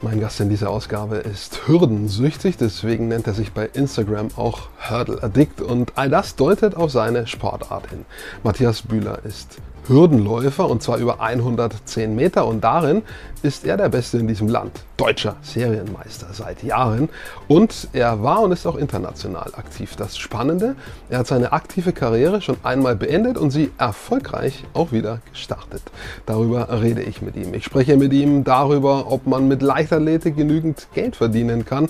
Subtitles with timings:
[0.00, 5.22] Mein Gast in dieser Ausgabe ist hürdensüchtig, deswegen nennt er sich bei Instagram auch Hurdle
[5.22, 8.04] Addict und all das deutet auf seine Sportart hin.
[8.42, 9.58] Matthias Bühler ist
[9.88, 13.02] Hürdenläufer und zwar über 110 Meter und darin
[13.42, 14.72] ist er der Beste in diesem Land.
[14.96, 17.08] Deutscher Serienmeister seit Jahren
[17.48, 19.96] und er war und ist auch international aktiv.
[19.96, 20.76] Das Spannende,
[21.10, 25.82] er hat seine aktive Karriere schon einmal beendet und sie erfolgreich auch wieder gestartet.
[26.26, 27.52] Darüber rede ich mit ihm.
[27.54, 31.88] Ich spreche mit ihm darüber, ob man mit Leichtathletik genügend Geld verdienen kann.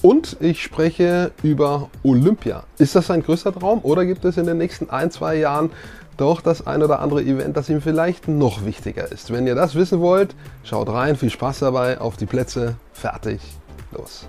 [0.00, 2.62] Und ich spreche über Olympia.
[2.78, 5.70] Ist das sein größter Traum oder gibt es in den nächsten ein, zwei Jahren
[6.18, 9.32] doch das ein oder andere Event, das ihm vielleicht noch wichtiger ist.
[9.32, 13.40] Wenn ihr das wissen wollt, schaut rein, viel Spaß dabei, auf die Plätze, fertig,
[13.92, 14.26] los.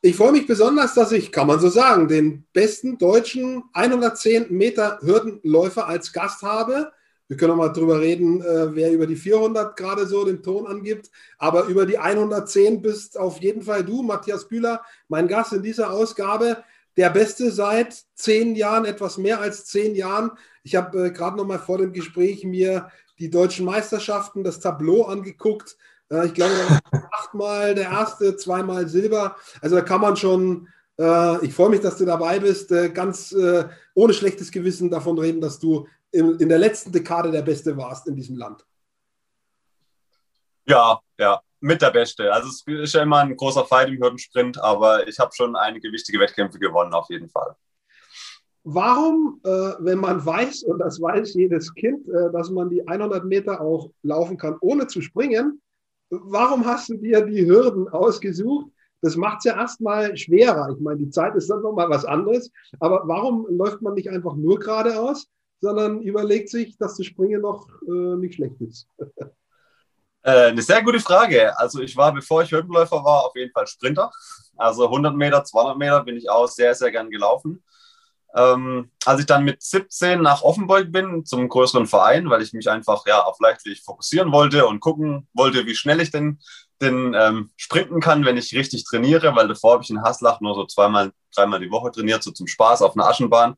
[0.00, 4.98] Ich freue mich besonders, dass ich, kann man so sagen, den besten deutschen 110 Meter
[5.00, 6.92] Hürdenläufer als Gast habe.
[7.34, 10.68] Wir können auch mal drüber reden, äh, wer über die 400 gerade so den Ton
[10.68, 11.10] angibt.
[11.36, 15.90] Aber über die 110 bist auf jeden Fall du, Matthias Bühler, mein Gast in dieser
[15.90, 16.62] Ausgabe.
[16.96, 20.30] Der Beste seit zehn Jahren, etwas mehr als zehn Jahren.
[20.62, 25.02] Ich habe äh, gerade noch mal vor dem Gespräch mir die deutschen Meisterschaften, das Tableau
[25.02, 25.76] angeguckt.
[26.12, 26.54] Äh, ich glaube,
[27.18, 29.34] achtmal der erste, zweimal Silber.
[29.60, 33.32] Also da kann man schon, äh, ich freue mich, dass du dabei bist, äh, ganz
[33.32, 37.76] äh, ohne schlechtes Gewissen davon reden, dass du in, in der letzten Dekade der Beste
[37.76, 38.64] warst in diesem Land.
[40.66, 42.32] Ja, ja, mit der Beste.
[42.32, 45.90] Also es ist ja immer ein großer Fight im Hürdensprint, aber ich habe schon einige
[45.92, 47.54] wichtige Wettkämpfe gewonnen, auf jeden Fall.
[48.66, 53.90] Warum, wenn man weiß, und das weiß jedes Kind, dass man die 100 Meter auch
[54.02, 55.60] laufen kann, ohne zu springen,
[56.08, 58.70] warum hast du dir die Hürden ausgesucht?
[59.04, 60.70] Das macht es ja erstmal schwerer.
[60.74, 62.50] Ich meine, die Zeit ist dann nochmal was anderes.
[62.80, 65.28] Aber warum läuft man nicht einfach nur geradeaus,
[65.60, 68.88] sondern überlegt sich, dass das Springen noch äh, nicht schlecht ist?
[70.26, 71.52] Äh, eine sehr gute Frage.
[71.58, 74.10] Also ich war, bevor ich Hürdenläufer war, auf jeden Fall Sprinter.
[74.56, 77.62] Also 100 Meter, 200 Meter bin ich auch sehr, sehr gern gelaufen.
[78.34, 82.70] Ähm, als ich dann mit 17 nach Offenburg bin, zum größeren Verein, weil ich mich
[82.70, 86.40] einfach ja, auf Leichtgewicht fokussieren wollte und gucken wollte, wie schnell ich denn,
[86.80, 90.54] denn ähm, sprinten kann, wenn ich richtig trainiere, weil davor habe ich in Haslach nur
[90.54, 93.54] so zweimal, dreimal die Woche trainiert, so zum Spaß auf einer Aschenbahn.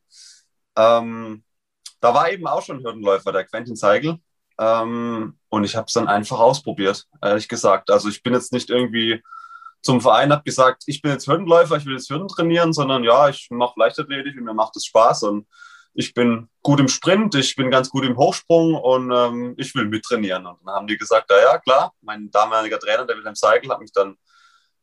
[0.77, 1.43] Ähm,
[2.01, 4.19] da war eben auch schon Hürdenläufer, der Quentin Zeigel.
[4.59, 7.91] Ähm, und ich habe es dann einfach ausprobiert, ehrlich gesagt.
[7.91, 9.23] Also ich bin jetzt nicht irgendwie
[9.83, 13.29] zum Verein, habe gesagt, ich bin jetzt Hürdenläufer, ich will jetzt Hürden trainieren, sondern ja,
[13.29, 15.47] ich mache Leichtathletik und mir macht es Spaß und
[15.99, 19.87] ich bin gut im Sprint, ich bin ganz gut im Hochsprung und ähm, ich will
[19.87, 20.47] mittrainieren.
[20.47, 23.81] Und dann haben die gesagt, ja, ja klar, mein damaliger Trainer, der Wilhelm Seigel, hat
[23.81, 24.17] mich dann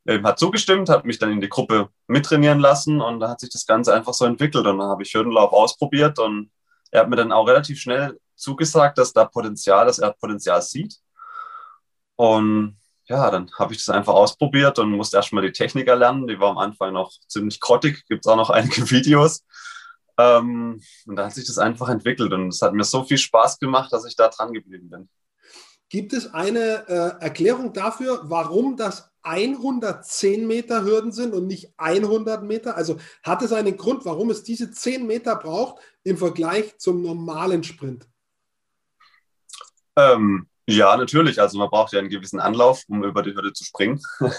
[0.07, 3.51] ähm, hat zugestimmt, hat mich dann in die Gruppe mittrainieren lassen und da hat sich
[3.51, 6.51] das Ganze einfach so entwickelt und dann habe ich Hürdenlauf ausprobiert und
[6.89, 10.97] er hat mir dann auch relativ schnell zugesagt, dass da Potenzial, dass er Potenzial sieht.
[12.15, 16.27] Und ja, dann habe ich das einfach ausprobiert und musste erstmal die Technik erlernen.
[16.27, 19.43] Die war am Anfang noch ziemlich grottig, gibt es auch noch einige Videos.
[20.17, 23.59] Ähm, und da hat sich das einfach entwickelt und es hat mir so viel Spaß
[23.59, 25.09] gemacht, dass ich da dran geblieben bin.
[25.89, 32.43] Gibt es eine äh, Erklärung dafür, warum das 110 Meter Hürden sind und nicht 100
[32.43, 32.75] Meter?
[32.75, 37.63] Also hat es einen Grund, warum es diese 10 Meter braucht im Vergleich zum normalen
[37.63, 38.07] Sprint?
[39.95, 41.41] Ähm, ja, natürlich.
[41.41, 44.01] Also man braucht ja einen gewissen Anlauf, um über die Hürde zu springen.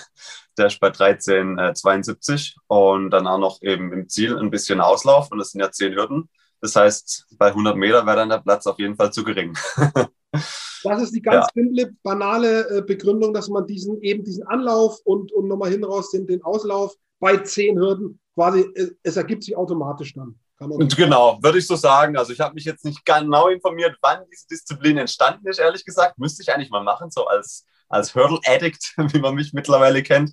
[0.58, 5.30] Der ist bei 13,72 äh, und dann auch noch eben im Ziel ein bisschen Auslauf
[5.30, 6.28] und das sind ja 10 Hürden.
[6.60, 9.56] Das heißt, bei 100 Meter wäre dann der Platz auf jeden Fall zu gering.
[10.82, 11.62] Das ist die ganz ja.
[11.62, 16.10] simple, banale äh, Begründung, dass man diesen eben diesen Anlauf und, und nochmal hin raus
[16.10, 20.38] den, den Auslauf bei zehn Hürden quasi, es, es ergibt sich automatisch dann.
[20.97, 22.16] Genau, würde ich so sagen.
[22.16, 26.19] Also ich habe mich jetzt nicht genau informiert, wann diese Disziplin entstanden ist, ehrlich gesagt.
[26.19, 30.32] Müsste ich eigentlich mal machen, so als, als Hurdle-Addict, wie man mich mittlerweile kennt.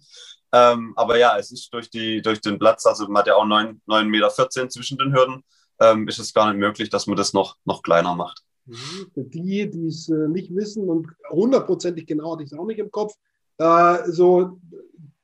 [0.53, 3.46] Ähm, aber ja, es ist durch, die, durch den Platz, also man hat ja auch
[3.46, 5.44] 9,14 Meter zwischen den Hürden,
[5.80, 8.44] ähm, ist es gar nicht möglich, dass man das noch, noch kleiner macht.
[8.66, 9.11] Mhm.
[9.14, 12.79] Für die, die es äh, nicht wissen und hundertprozentig genau hatte ich es auch nicht
[12.79, 13.14] im Kopf,
[13.58, 14.59] äh, so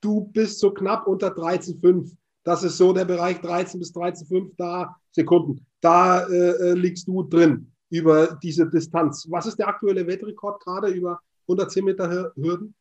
[0.02, 2.16] du bist so knapp unter 13,5.
[2.48, 5.68] Das ist so der Bereich 13 bis 13,5 da Sekunden.
[5.82, 9.28] Da äh, liegst du drin über diese Distanz.
[9.30, 12.74] Was ist der aktuelle Weltrekord gerade über 110 Meter Hürden?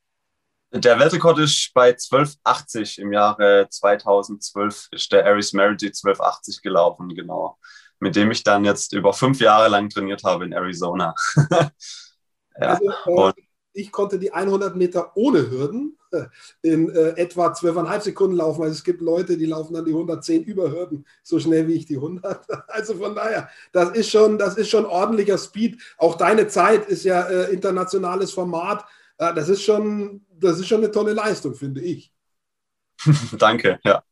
[0.73, 7.59] Der Weltrekord ist bei 12,80 im Jahre 2012 ist der Aris Merity 12,80 gelaufen, genau
[7.99, 11.13] mit dem ich dann jetzt über fünf Jahre lang trainiert habe in Arizona.
[11.51, 12.79] ja.
[12.79, 13.33] Also, äh,
[13.77, 16.25] ich konnte die 100 Meter ohne Hürden äh,
[16.63, 18.63] in äh, etwa 12,5 Sekunden laufen.
[18.63, 21.87] Also es gibt Leute, die laufen dann die 110 über Hürden so schnell wie ich
[21.87, 22.47] die 100.
[22.69, 25.81] Also von daher, das ist schon, das ist schon ordentlicher Speed.
[25.99, 28.85] Auch deine Zeit ist ja äh, internationales Format.
[29.19, 32.13] Äh, das ist schon, das ist schon eine tolle Leistung, finde ich.
[33.39, 34.03] Danke, ja.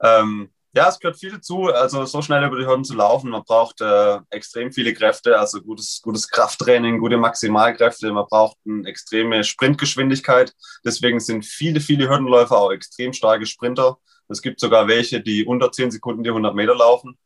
[0.00, 3.30] Ähm, ja, es gehört viel dazu, also so schnell über die Hürden zu laufen.
[3.30, 8.12] Man braucht äh, extrem viele Kräfte, also gutes, gutes Krafttraining, gute Maximalkräfte.
[8.12, 10.52] Man braucht eine extreme Sprintgeschwindigkeit.
[10.84, 13.98] Deswegen sind viele, viele Hürdenläufer auch extrem starke Sprinter.
[14.28, 17.18] Es gibt sogar welche, die unter 10 Sekunden die 100 Meter laufen.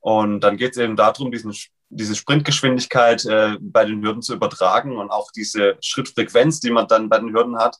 [0.00, 1.54] Und dann geht es eben darum, diesen,
[1.90, 7.08] diese Sprintgeschwindigkeit äh, bei den Hürden zu übertragen und auch diese Schrittfrequenz, die man dann
[7.08, 7.76] bei den Hürden hat,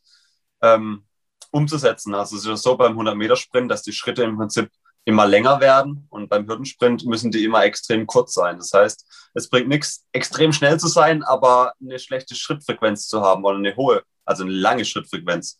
[0.62, 1.04] ähm,
[1.50, 2.14] umzusetzen.
[2.14, 4.70] Also es ist so beim 100-Meter-Sprint, dass die Schritte im Prinzip
[5.10, 8.56] immer länger werden und beim Hürdensprint müssen die immer extrem kurz sein.
[8.56, 13.44] Das heißt, es bringt nichts, extrem schnell zu sein, aber eine schlechte Schrittfrequenz zu haben
[13.44, 15.58] oder eine hohe, also eine lange Schrittfrequenz.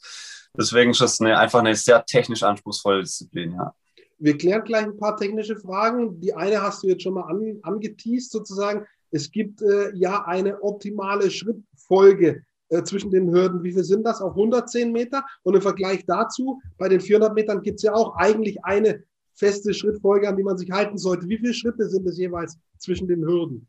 [0.56, 3.74] Deswegen ist das eine, einfach eine sehr technisch anspruchsvolle Disziplin, ja.
[4.18, 6.20] Wir klären gleich ein paar technische Fragen.
[6.20, 8.84] Die eine hast du jetzt schon mal an, angeteased sozusagen.
[9.10, 13.62] Es gibt äh, ja eine optimale Schrittfolge äh, zwischen den Hürden.
[13.62, 15.24] Wie viel sind das auf 110 Meter?
[15.42, 19.02] Und im Vergleich dazu, bei den 400 Metern gibt es ja auch eigentlich eine
[19.34, 21.28] feste Schrittfolge, an die man sich halten sollte.
[21.28, 23.66] Wie viele Schritte sind es jeweils zwischen den Hürden?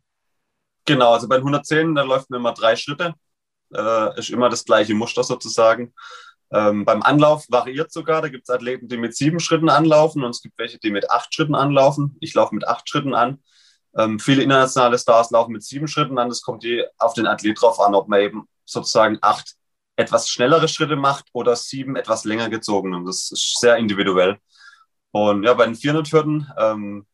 [0.85, 3.13] Genau, also bei 110, da läuft man immer drei Schritte.
[3.73, 5.93] Äh, ist immer das gleiche Muster sozusagen.
[6.51, 8.21] Ähm, beim Anlauf variiert sogar.
[8.21, 11.09] Da gibt es Athleten, die mit sieben Schritten anlaufen und es gibt welche, die mit
[11.09, 12.17] acht Schritten anlaufen.
[12.19, 13.39] Ich laufe mit acht Schritten an.
[13.97, 16.29] Ähm, viele internationale Stars laufen mit sieben Schritten an.
[16.29, 19.55] Das kommt je auf den Athlet drauf an, ob man eben sozusagen acht
[19.95, 22.93] etwas schnellere Schritte macht oder sieben etwas länger gezogen.
[22.93, 24.37] Und das ist sehr individuell.
[25.11, 27.05] Und ja, bei den 400 Hürden, ähm,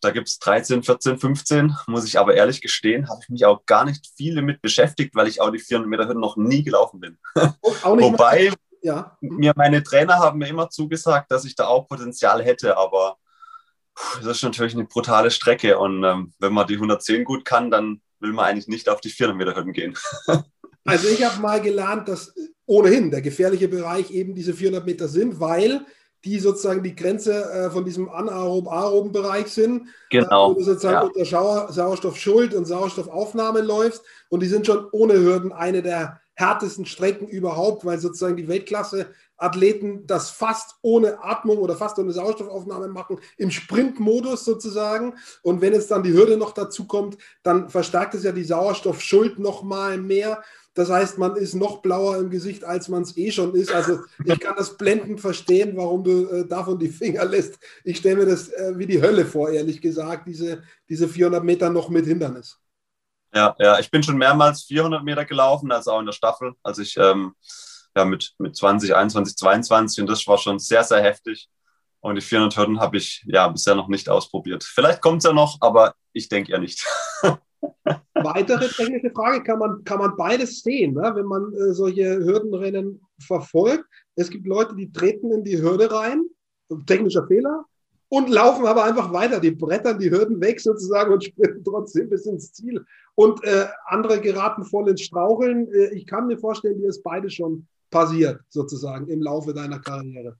[0.00, 3.64] da gibt es 13, 14, 15, muss ich aber ehrlich gestehen, habe ich mich auch
[3.66, 7.00] gar nicht viel damit beschäftigt, weil ich auch die 400 Meter Hürden noch nie gelaufen
[7.00, 7.18] bin.
[7.82, 8.52] Wobei
[8.82, 9.16] ja.
[9.20, 13.16] mir meine Trainer haben mir immer zugesagt, dass ich da auch Potenzial hätte, aber
[14.22, 18.02] das ist natürlich eine brutale Strecke und ähm, wenn man die 110 gut kann, dann
[18.20, 19.96] will man eigentlich nicht auf die 400 Meter Hürden gehen.
[20.84, 22.34] also ich habe mal gelernt, dass
[22.66, 25.86] ohnehin der gefährliche Bereich eben diese 400 Meter sind, weil
[26.24, 29.88] die sozusagen die Grenze äh, von diesem anaerob-aeroben Bereich sind.
[30.10, 30.52] Genau.
[30.52, 31.02] Äh, wo du sozusagen ja.
[31.02, 34.02] unter Schauer, Sauerstoffschuld und Sauerstoffaufnahme läufst.
[34.28, 40.06] Und die sind schon ohne Hürden eine der härtesten Strecken überhaupt, weil sozusagen die Weltklasse-Athleten
[40.06, 45.14] das fast ohne Atmung oder fast ohne Sauerstoffaufnahme machen, im Sprintmodus sozusagen.
[45.42, 49.38] Und wenn jetzt dann die Hürde noch dazu kommt, dann verstärkt es ja die Sauerstoffschuld
[49.38, 50.42] noch mal mehr.
[50.74, 53.72] Das heißt, man ist noch blauer im Gesicht, als man es eh schon ist.
[53.72, 57.58] Also ich kann das blendend verstehen, warum du äh, davon die Finger lässt.
[57.84, 61.70] Ich stelle mir das äh, wie die Hölle vor, ehrlich gesagt, diese, diese 400 Meter
[61.70, 62.58] noch mit Hindernis.
[63.32, 66.78] Ja, ja, ich bin schon mehrmals 400 Meter gelaufen, also auch in der Staffel, als
[66.78, 67.34] ich ähm,
[67.96, 71.48] ja, mit, mit 20, 21, 22 und das war schon sehr, sehr heftig.
[72.00, 74.62] Und die 400 Hürden habe ich ja bisher noch nicht ausprobiert.
[74.62, 76.84] Vielleicht kommt es ja noch, aber ich denke ja nicht.
[78.14, 81.12] Weitere technische Frage, kann man, kann man beides sehen, ne?
[81.14, 83.84] wenn man äh, solche Hürdenrennen verfolgt.
[84.16, 86.24] Es gibt Leute, die treten in die Hürde rein,
[86.86, 87.64] technischer Fehler,
[88.08, 89.40] und laufen aber einfach weiter.
[89.40, 92.84] Die brettern die Hürden weg sozusagen und sprinten trotzdem bis ins Ziel.
[93.14, 95.72] Und äh, andere geraten voll ins Straucheln.
[95.72, 100.36] Äh, ich kann mir vorstellen, dir ist beides schon passiert, sozusagen, im Laufe deiner Karriere.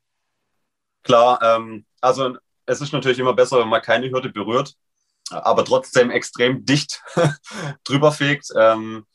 [1.02, 2.36] Klar, ähm, also
[2.66, 4.76] es ist natürlich immer besser, wenn man keine Hürde berührt
[5.30, 7.02] aber trotzdem extrem dicht
[7.84, 8.48] drüber fegt.
[8.56, 9.06] Ähm,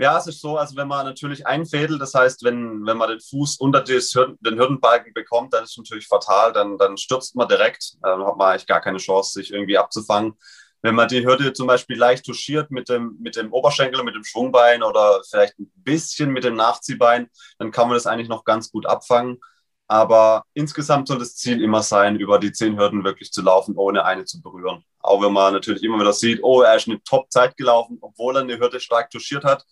[0.00, 3.20] ja, es ist so, also wenn man natürlich einfädelt, das heißt, wenn, wenn man den
[3.20, 7.48] Fuß unter des, den Hürdenbalken bekommt, dann ist es natürlich fatal, dann, dann stürzt man
[7.48, 10.34] direkt, dann hat man eigentlich gar keine Chance, sich irgendwie abzufangen.
[10.82, 14.22] Wenn man die Hürde zum Beispiel leicht touchiert mit dem, mit dem Oberschenkel, mit dem
[14.22, 17.28] Schwungbein oder vielleicht ein bisschen mit dem Nachziehbein,
[17.58, 19.40] dann kann man das eigentlich noch ganz gut abfangen.
[19.88, 24.04] Aber insgesamt soll das Ziel immer sein, über die zehn Hürden wirklich zu laufen, ohne
[24.04, 24.84] eine zu berühren.
[25.00, 28.42] Auch wenn man natürlich immer wieder sieht, oh, er ist eine Top-Zeit gelaufen, obwohl er
[28.42, 29.64] eine Hürde stark touchiert hat.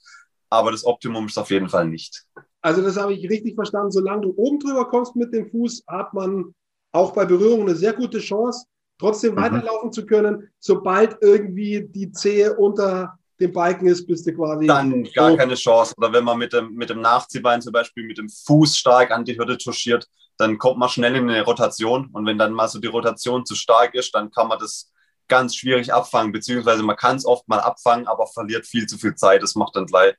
[0.48, 2.24] Aber das Optimum ist auf jeden Fall nicht.
[2.62, 3.92] Also das habe ich richtig verstanden.
[3.92, 6.54] Solange du oben drüber kommst mit dem Fuß, hat man
[6.92, 8.66] auch bei Berührung eine sehr gute Chance,
[8.98, 9.38] trotzdem mhm.
[9.38, 10.48] weiterlaufen zu können.
[10.60, 14.66] Sobald irgendwie die Zehe unter dem Balken ist, bist du quasi.
[14.66, 15.36] Dann gar hoch.
[15.36, 15.94] keine Chance.
[15.96, 19.24] Oder wenn man mit dem, mit dem Nachziehbein zum Beispiel mit dem Fuß stark an
[19.24, 22.10] die Hürde touchiert, dann kommt man schnell in eine Rotation.
[22.12, 24.92] Und wenn dann mal so die Rotation zu stark ist, dann kann man das
[25.28, 29.14] ganz schwierig abfangen, beziehungsweise man kann es oft mal abfangen, aber verliert viel zu viel
[29.14, 29.42] Zeit.
[29.42, 30.14] Das macht dann gleich,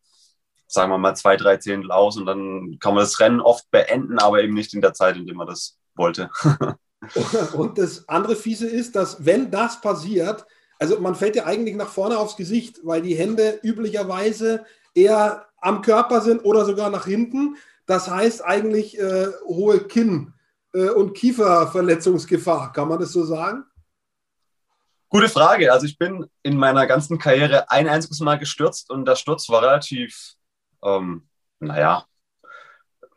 [0.67, 4.19] sagen wir mal, zwei, drei Zehntel aus und dann kann man das Rennen oft beenden,
[4.19, 6.29] aber eben nicht in der Zeit, in der man das wollte.
[7.53, 10.45] und das andere Fiese ist, dass wenn das passiert,
[10.79, 15.81] also man fällt ja eigentlich nach vorne aufs Gesicht, weil die Hände üblicherweise eher am
[15.81, 17.57] Körper sind oder sogar nach hinten.
[17.85, 20.33] Das heißt eigentlich äh, hohe Kinn-
[20.73, 22.71] äh, und Kieferverletzungsgefahr.
[22.73, 23.65] Kann man das so sagen?
[25.09, 25.71] Gute Frage.
[25.71, 29.61] Also ich bin in meiner ganzen Karriere ein einziges Mal gestürzt und der Sturz war
[29.61, 30.33] relativ,
[30.83, 31.27] ähm,
[31.59, 32.05] naja,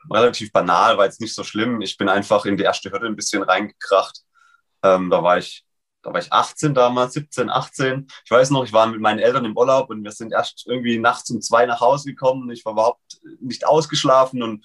[0.09, 1.81] relativ banal, war jetzt nicht so schlimm.
[1.83, 4.21] Ich bin einfach in die erste Hürde ein bisschen reingekracht.
[4.83, 5.64] Ähm, da war ich
[6.02, 8.07] da war ich 18 damals, 17, 18.
[8.25, 10.99] Ich weiß noch, ich war mit meinen Eltern im Urlaub und wir sind erst irgendwie
[10.99, 12.50] nachts um zwei nach Hause gekommen.
[12.50, 14.64] Ich war überhaupt nicht ausgeschlafen und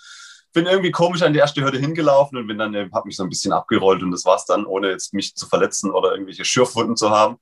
[0.54, 3.24] bin irgendwie komisch an die erste Hürde hingelaufen und bin dann, äh, habe mich so
[3.24, 6.96] ein bisschen abgerollt und das war's dann, ohne jetzt mich zu verletzen oder irgendwelche Schürfwunden
[6.96, 7.38] zu haben.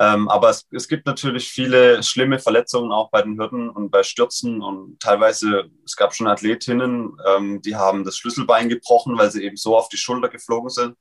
[0.00, 4.02] Ähm, aber es, es gibt natürlich viele schlimme Verletzungen auch bei den Hürden und bei
[4.02, 9.44] Stürzen und teilweise, es gab schon Athletinnen, ähm, die haben das Schlüsselbein gebrochen, weil sie
[9.44, 10.96] eben so auf die Schulter geflogen sind.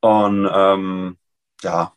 [0.00, 1.18] Und ähm,
[1.62, 1.92] ja,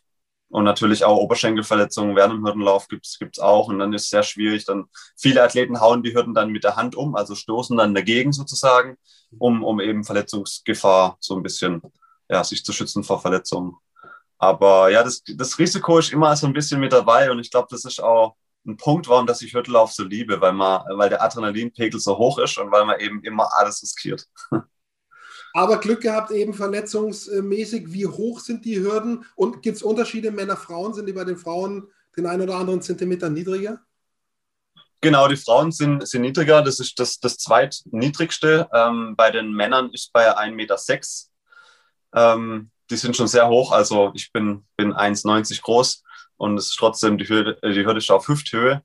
[0.54, 3.68] und natürlich auch Oberschenkelverletzungen während dem Hürdenlauf gibt es auch.
[3.68, 4.64] Und dann ist es sehr schwierig.
[4.66, 4.84] Dann
[5.16, 8.96] viele Athleten hauen die Hürden dann mit der Hand um, also stoßen dann dagegen sozusagen,
[9.38, 11.82] um, um eben Verletzungsgefahr so ein bisschen
[12.30, 13.74] ja, sich zu schützen vor Verletzungen.
[14.38, 17.30] Aber ja, das, das Risiko ist immer so ein bisschen mit dabei.
[17.32, 20.52] Und ich glaube, das ist auch ein Punkt, warum dass ich Hürdenlauf so liebe, weil,
[20.52, 24.26] man, weil der Adrenalinpegel so hoch ist und weil man eben immer alles riskiert.
[25.54, 27.92] aber Glück gehabt eben verletzungsmäßig.
[27.92, 30.92] Wie hoch sind die Hürden und gibt es Unterschiede Männer, Frauen?
[30.92, 33.80] Sind die bei den Frauen den einen oder anderen Zentimeter niedriger?
[35.00, 36.60] Genau, die Frauen sind, sind niedriger.
[36.60, 38.68] Das ist das, das zweitniedrigste.
[38.72, 40.78] Ähm, bei den Männern ist bei 1,6 Meter.
[42.14, 43.70] Ähm, die sind schon sehr hoch.
[43.70, 46.02] Also ich bin, bin 1,90 groß
[46.36, 48.82] und es ist trotzdem die Hürde, die Hürde ist auf Hüfthöhe.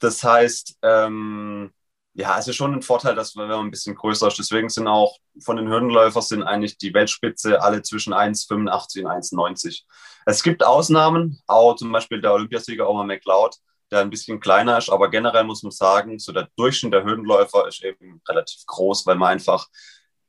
[0.00, 1.72] Das heißt, ähm,
[2.18, 4.38] ja, es ist schon ein Vorteil, dass wenn man ein bisschen größer ist.
[4.38, 9.82] Deswegen sind auch von den Hürdenläufern sind eigentlich die Weltspitze alle zwischen 1,85 und 1,90.
[10.24, 13.56] Es gibt Ausnahmen, auch zum Beispiel der Olympiasieger Omar McLeod,
[13.90, 17.68] der ein bisschen kleiner ist, aber generell muss man sagen, so der Durchschnitt der Hürdenläufer
[17.68, 19.66] ist eben relativ groß, weil man einfach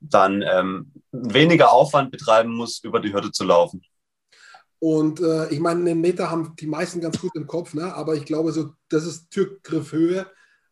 [0.02, 3.82] dann ähm, weniger Aufwand betreiben muss, über die Hürde zu laufen.
[4.80, 7.96] Und äh, ich meine, einen Meter haben die meisten ganz gut im Kopf, ne?
[7.96, 10.28] aber ich glaube, so, das ist Türgriffhöhe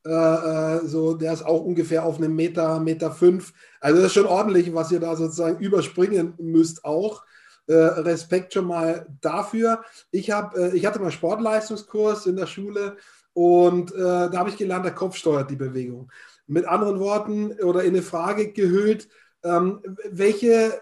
[0.05, 3.53] äh, äh, so, der ist auch ungefähr auf einem Meter, Meter fünf.
[3.79, 7.23] Also das ist schon ordentlich, was ihr da sozusagen überspringen müsst auch.
[7.67, 9.83] Äh, Respekt schon mal dafür.
[10.11, 12.97] Ich, hab, äh, ich hatte mal Sportleistungskurs in der Schule
[13.33, 16.11] und äh, da habe ich gelernt, der Kopf steuert die Bewegung.
[16.45, 19.09] Mit anderen Worten oder in eine Frage gehüllt,
[19.43, 19.81] ähm,
[20.11, 20.79] welche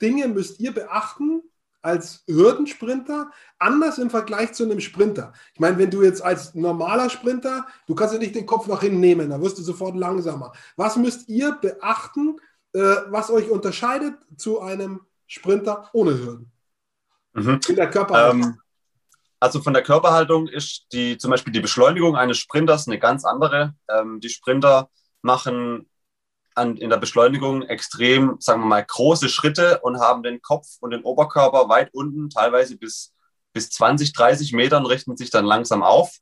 [0.00, 1.42] Dinge müsst ihr beachten,
[1.84, 5.32] als Hürdensprinter anders im Vergleich zu einem Sprinter.
[5.52, 8.80] Ich meine, wenn du jetzt als normaler Sprinter, du kannst ja nicht den Kopf nach
[8.80, 10.52] hinten nehmen, da wirst du sofort langsamer.
[10.76, 12.36] Was müsst ihr beachten,
[12.72, 16.52] äh, was euch unterscheidet zu einem Sprinter ohne Hürden?
[17.34, 17.60] Mhm.
[17.68, 18.42] In der Körperhaltung.
[18.42, 18.60] Ähm,
[19.38, 23.74] also von der Körperhaltung ist die, zum Beispiel die Beschleunigung eines Sprinters eine ganz andere.
[23.90, 24.88] Ähm, die Sprinter
[25.20, 25.86] machen
[26.54, 30.90] an, in der Beschleunigung extrem, sagen wir mal, große Schritte und haben den Kopf und
[30.90, 33.12] den Oberkörper weit unten, teilweise bis,
[33.52, 36.16] bis 20, 30 Metern, richten sich dann langsam auf.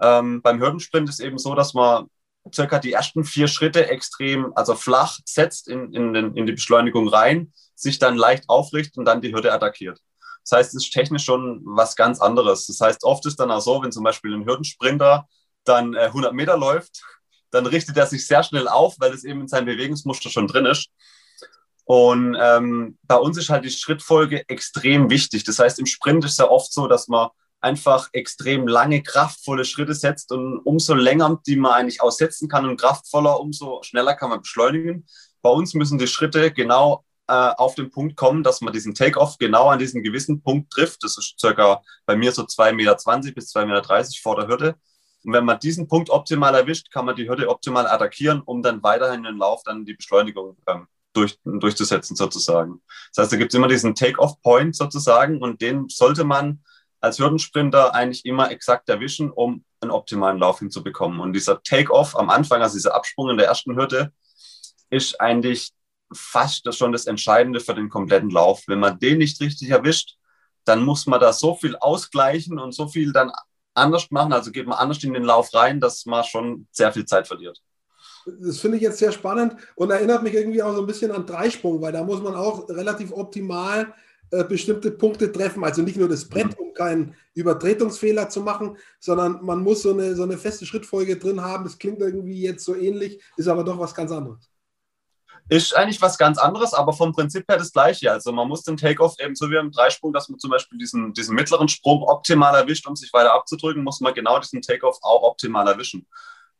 [0.00, 2.08] Ähm, beim Hürdensprint ist eben so, dass man
[2.54, 7.08] circa die ersten vier Schritte extrem, also flach setzt in, in, den, in die Beschleunigung
[7.08, 10.00] rein, sich dann leicht aufrichtet und dann die Hürde attackiert.
[10.42, 12.66] Das heißt, es ist technisch schon was ganz anderes.
[12.66, 15.28] Das heißt, oft ist dann auch so, wenn zum Beispiel ein Hürdensprinter
[15.64, 17.02] dann äh, 100 Meter läuft,
[17.50, 20.66] dann richtet er sich sehr schnell auf, weil es eben in seinem Bewegungsmuster schon drin
[20.66, 20.88] ist.
[21.84, 25.42] Und ähm, bei uns ist halt die Schrittfolge extrem wichtig.
[25.44, 27.30] Das heißt, im Sprint ist es ja oft so, dass man
[27.60, 32.80] einfach extrem lange, kraftvolle Schritte setzt und umso länger die man eigentlich aussetzen kann und
[32.80, 35.06] kraftvoller, umso schneller kann man beschleunigen.
[35.42, 39.38] Bei uns müssen die Schritte genau äh, auf den Punkt kommen, dass man diesen Take-off
[39.38, 41.02] genau an diesen gewissen Punkt trifft.
[41.02, 42.94] Das ist circa bei mir so 2,20 Meter
[43.34, 44.74] bis 2,30 Meter vor der Hürde.
[45.24, 48.82] Und wenn man diesen Punkt optimal erwischt, kann man die Hürde optimal attackieren, um dann
[48.82, 52.80] weiterhin im Lauf dann die Beschleunigung ähm, durch, durchzusetzen sozusagen.
[53.14, 56.60] Das heißt, da gibt es immer diesen Take-off-Point sozusagen und den sollte man
[57.00, 61.20] als Hürdensprinter eigentlich immer exakt erwischen, um einen optimalen Lauf hinzubekommen.
[61.20, 64.12] Und dieser Take-off am Anfang, also dieser Absprung in der ersten Hürde,
[64.90, 65.72] ist eigentlich
[66.12, 68.64] fast schon das Entscheidende für den kompletten Lauf.
[68.66, 70.16] Wenn man den nicht richtig erwischt,
[70.64, 73.32] dann muss man da so viel ausgleichen und so viel dann
[73.74, 77.04] anders machen, also geht man anders in den Lauf rein, dass man schon sehr viel
[77.04, 77.62] Zeit verliert.
[78.40, 81.26] Das finde ich jetzt sehr spannend und erinnert mich irgendwie auch so ein bisschen an
[81.26, 83.94] Dreisprung, weil da muss man auch relativ optimal
[84.30, 85.64] äh, bestimmte Punkte treffen.
[85.64, 90.14] Also nicht nur das Brett, um keinen Übertretungsfehler zu machen, sondern man muss so eine,
[90.14, 91.64] so eine feste Schrittfolge drin haben.
[91.64, 94.49] Das klingt irgendwie jetzt so ähnlich, ist aber doch was ganz anderes.
[95.50, 98.10] Ist eigentlich was ganz anderes, aber vom Prinzip her das gleiche.
[98.12, 101.12] Also man muss den Takeoff eben so wie im Dreisprung, dass man zum Beispiel diesen,
[101.12, 105.22] diesen mittleren Sprung optimal erwischt, um sich weiter abzudrücken, muss man genau diesen Takeoff auch
[105.24, 106.06] optimal erwischen.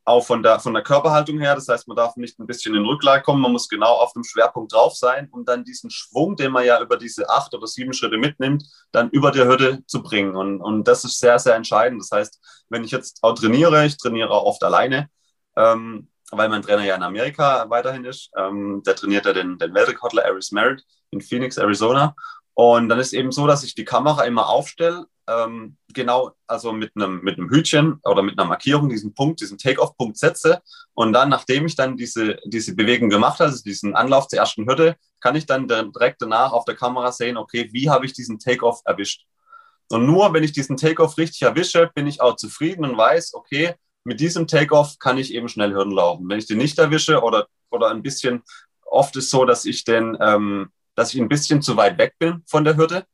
[0.05, 1.55] auch von der, von der Körperhaltung her.
[1.55, 4.25] Das heißt, man darf nicht ein bisschen in Rücklage kommen, man muss genau auf dem
[4.25, 7.93] Schwerpunkt drauf sein, um dann diesen Schwung, den man ja über diese acht oder sieben
[7.93, 10.37] Schritte mitnimmt, dann über die Hürde zu bringen.
[10.37, 12.03] Und, und das ist sehr, sehr entscheidend.
[12.03, 15.09] Das heißt, wenn ich jetzt auch trainiere, ich trainiere auch oft alleine,
[15.57, 18.31] ähm, weil mein Trainer ja in Amerika weiterhin ist.
[18.37, 22.15] Ähm, der trainiert ja den, den Weltrekordler Aris Merritt in Phoenix, Arizona.
[22.55, 26.93] Und dann ist eben so, dass ich die Kamera immer aufstelle, ähm, genau, also mit
[26.97, 30.61] einem, mit einem Hütchen oder mit einer Markierung diesen Punkt, diesen Take-off-Punkt setze.
[30.93, 34.67] Und dann, nachdem ich dann diese, diese Bewegung gemacht habe, also diesen Anlauf zur ersten
[34.67, 38.39] Hürde, kann ich dann direkt danach auf der Kamera sehen, okay, wie habe ich diesen
[38.39, 39.25] Take-off erwischt?
[39.91, 43.75] Und nur wenn ich diesen Take-off richtig erwische, bin ich auch zufrieden und weiß, okay,
[44.05, 46.29] mit diesem Take-off kann ich eben schnell Hürden laufen.
[46.29, 48.43] Wenn ich den nicht erwische oder, oder ein bisschen,
[48.85, 52.43] oft ist so, dass ich den, ähm, dass ich ein bisschen zu weit weg bin
[52.47, 53.05] von der Hürde.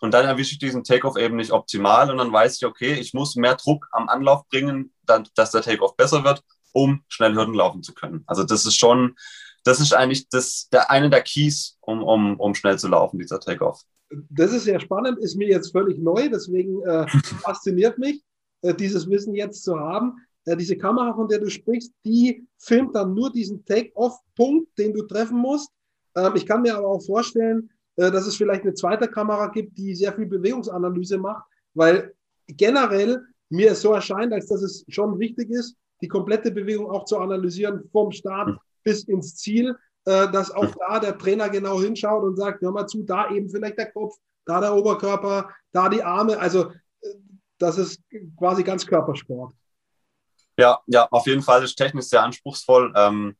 [0.00, 3.14] Und dann erwische ich diesen Takeoff eben nicht optimal und dann weiß ich, okay, ich
[3.14, 7.54] muss mehr Druck am Anlauf bringen, dann, dass der Takeoff besser wird, um schnell Hürden
[7.54, 8.24] laufen zu können.
[8.26, 9.14] Also das ist schon,
[9.62, 13.38] das ist eigentlich das, der, eine der Keys, um, um, um schnell zu laufen, dieser
[13.38, 13.82] Takeoff.
[14.28, 17.06] Das ist sehr spannend, ist mir jetzt völlig neu, deswegen äh,
[17.42, 18.22] fasziniert mich,
[18.62, 20.16] äh, dieses Wissen jetzt zu haben.
[20.44, 25.02] Äh, diese Kamera, von der du sprichst, die filmt dann nur diesen Take-off-Punkt, den du
[25.02, 25.70] treffen musst
[26.16, 29.76] ähm, ich kann mir aber auch vorstellen, äh, dass es vielleicht eine zweite Kamera gibt,
[29.78, 31.44] die sehr viel Bewegungsanalyse macht,
[31.74, 32.14] weil
[32.46, 37.04] generell mir es so erscheint, als dass es schon wichtig ist, die komplette Bewegung auch
[37.04, 38.58] zu analysieren, vom Start mhm.
[38.82, 40.78] bis ins Ziel, äh, dass auch mhm.
[40.88, 44.16] da der Trainer genau hinschaut und sagt, hör mal zu, da eben vielleicht der Kopf,
[44.46, 46.38] da der Oberkörper, da die Arme.
[46.38, 46.70] Also
[47.00, 47.08] äh,
[47.58, 48.00] das ist
[48.36, 49.54] quasi ganz Körpersport.
[50.62, 52.92] Ja, ja, auf jeden Fall ist technisch sehr anspruchsvoll.
[52.94, 53.36] Ähm,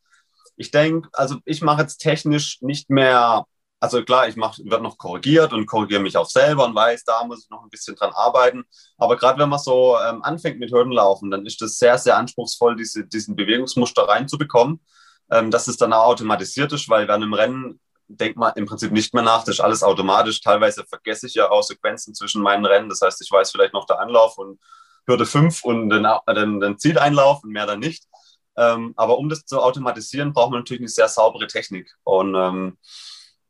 [0.56, 3.44] ich denke, also ich mache jetzt technisch nicht mehr,
[3.78, 7.44] also klar, ich werde noch korrigiert und korrigiere mich auch selber und weiß, da muss
[7.44, 8.64] ich noch ein bisschen dran arbeiten.
[8.98, 12.74] Aber gerade wenn man so ähm, anfängt mit Hürdenlaufen, dann ist das sehr, sehr anspruchsvoll,
[12.74, 14.80] diese, diesen Bewegungsmuster reinzubekommen,
[15.30, 18.90] ähm, dass es dann auch automatisiert ist, weil während im Rennen denkt man im Prinzip
[18.90, 20.40] nicht mehr nach, das ist alles automatisch.
[20.40, 22.88] Teilweise vergesse ich ja auch Sequenzen zwischen meinen Rennen.
[22.88, 24.58] Das heißt, ich weiß vielleicht noch der Anlauf und
[25.06, 28.04] Hürde 5 und den, den, den Zieleinlauf und mehr dann nicht.
[28.56, 31.90] Ähm, aber um das zu automatisieren, braucht man natürlich eine sehr saubere Technik.
[32.04, 32.78] Und ähm,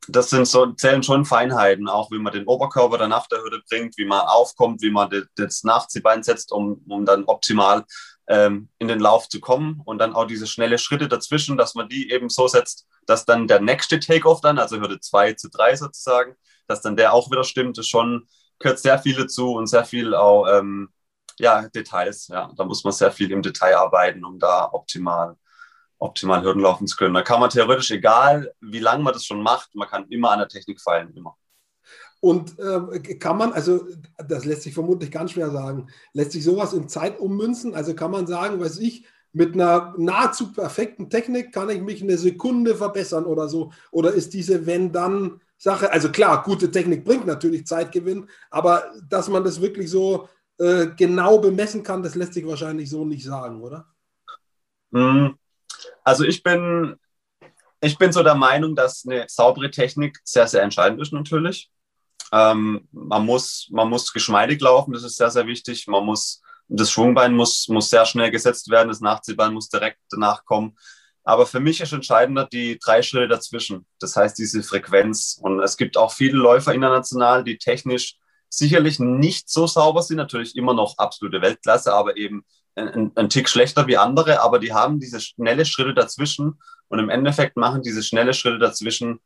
[0.07, 3.61] das sind so, zählen schon Feinheiten, auch wie man den Oberkörper dann nach der Hürde
[3.69, 7.85] bringt, wie man aufkommt, wie man das Nachziehbein setzt, um, um dann optimal
[8.27, 9.81] ähm, in den Lauf zu kommen.
[9.85, 13.47] Und dann auch diese schnelle Schritte dazwischen, dass man die eben so setzt, dass dann
[13.47, 16.35] der nächste Takeoff dann, also Hürde 2 zu 3 sozusagen,
[16.67, 18.27] dass dann der auch wieder stimmt, das schon
[18.59, 20.89] gehört sehr viel dazu und sehr viel auch ähm,
[21.39, 22.27] ja, Details.
[22.27, 25.35] Ja, da muss man sehr viel im Detail arbeiten, um da optimal,
[25.97, 27.13] optimal Hürden laufen zu können.
[27.13, 30.39] Da kann man theoretisch, egal wie lange man das schon macht, man kann immer an
[30.39, 31.37] der Technik feilen, immer.
[32.23, 33.85] Und äh, kann man, also
[34.17, 37.75] das lässt sich vermutlich ganz schwer sagen, lässt sich sowas in Zeit ummünzen?
[37.75, 42.17] Also kann man sagen, weiß ich, mit einer nahezu perfekten Technik kann ich mich eine
[42.17, 43.73] Sekunde verbessern oder so?
[43.91, 49.59] Oder ist diese Wenn-Dann-Sache, also klar, gute Technik bringt natürlich Zeitgewinn, aber dass man das
[49.59, 53.87] wirklich so äh, genau bemessen kann, das lässt sich wahrscheinlich so nicht sagen, oder?
[54.93, 55.37] Hm.
[56.03, 56.95] Also ich bin,
[57.81, 61.71] ich bin so der Meinung, dass eine saubere Technik sehr, sehr entscheidend ist natürlich.
[62.31, 65.87] Ähm, man, muss, man muss geschmeidig laufen, das ist sehr, sehr wichtig.
[65.87, 70.45] Man muss, das Schwungbein muss, muss sehr schnell gesetzt werden, das Nachziehbein muss direkt danach
[70.45, 70.77] kommen.
[71.23, 73.85] Aber für mich ist entscheidender die drei Schritte dazwischen.
[73.99, 75.39] Das heißt, diese Frequenz.
[75.41, 78.17] Und es gibt auch viele Läufer international, die technisch
[78.55, 83.49] sicherlich nicht so sauber sind, natürlich immer noch absolute Weltklasse, aber eben ein, ein, Tick
[83.49, 88.03] schlechter wie andere, aber die haben diese schnelle Schritte dazwischen und im Endeffekt machen diese
[88.03, 89.19] schnelle Schritte dazwischen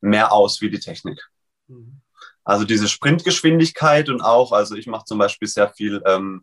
[0.00, 1.20] mehr aus wie die Technik.
[1.68, 2.00] Mhm.
[2.44, 6.42] Also diese Sprintgeschwindigkeit und auch, also ich mache zum Beispiel sehr viel ähm,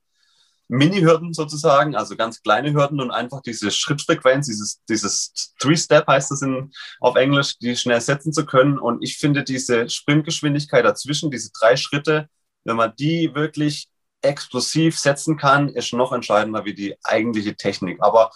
[0.70, 6.42] Mini-Hürden sozusagen, also ganz kleine Hürden und einfach diese Schrittfrequenz, dieses, dieses Three-Step heißt das
[6.42, 8.78] in, auf Englisch, die schnell setzen zu können.
[8.78, 12.28] Und ich finde diese Sprintgeschwindigkeit dazwischen, diese drei Schritte,
[12.66, 13.88] wenn man die wirklich
[14.22, 18.02] explosiv setzen kann, ist noch entscheidender wie die eigentliche Technik.
[18.02, 18.32] Aber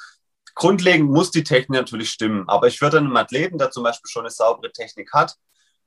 [0.56, 2.48] grundlegend muss die Technik natürlich stimmen.
[2.48, 5.36] Aber ich würde einem Athleten, der zum Beispiel schon eine saubere Technik hat,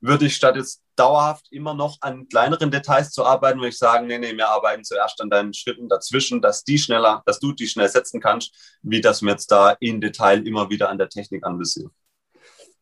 [0.04, 4.06] würde ich statt jetzt dauerhaft immer noch an kleineren Details zu arbeiten, würde ich sagen,
[4.06, 7.66] nee, nee, wir arbeiten zuerst an deinen Schritten dazwischen, dass die schneller, dass du die
[7.66, 11.44] schnell setzen kannst, wie dass wir jetzt da in Detail immer wieder an der Technik
[11.44, 11.90] anvisieren.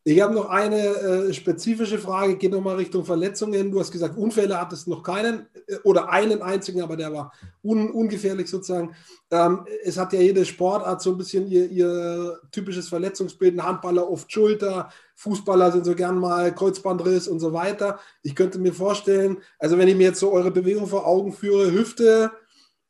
[0.05, 3.71] Ich habe noch eine äh, spezifische Frage, geht nochmal Richtung Verletzungen.
[3.71, 7.31] Du hast gesagt, Unfälle hattest noch keinen äh, oder einen einzigen, aber der war
[7.63, 8.93] un, ungefährlich sozusagen.
[9.31, 13.53] Ähm, es hat ja jede Sportart so ein bisschen ihr, ihr typisches Verletzungsbild.
[13.53, 17.97] Ein Handballer oft Schulter, Fußballer sind so gern mal Kreuzbandriss und so weiter.
[18.23, 21.71] Ich könnte mir vorstellen, also wenn ich mir jetzt so eure Bewegung vor Augen führe,
[21.71, 22.31] Hüfte,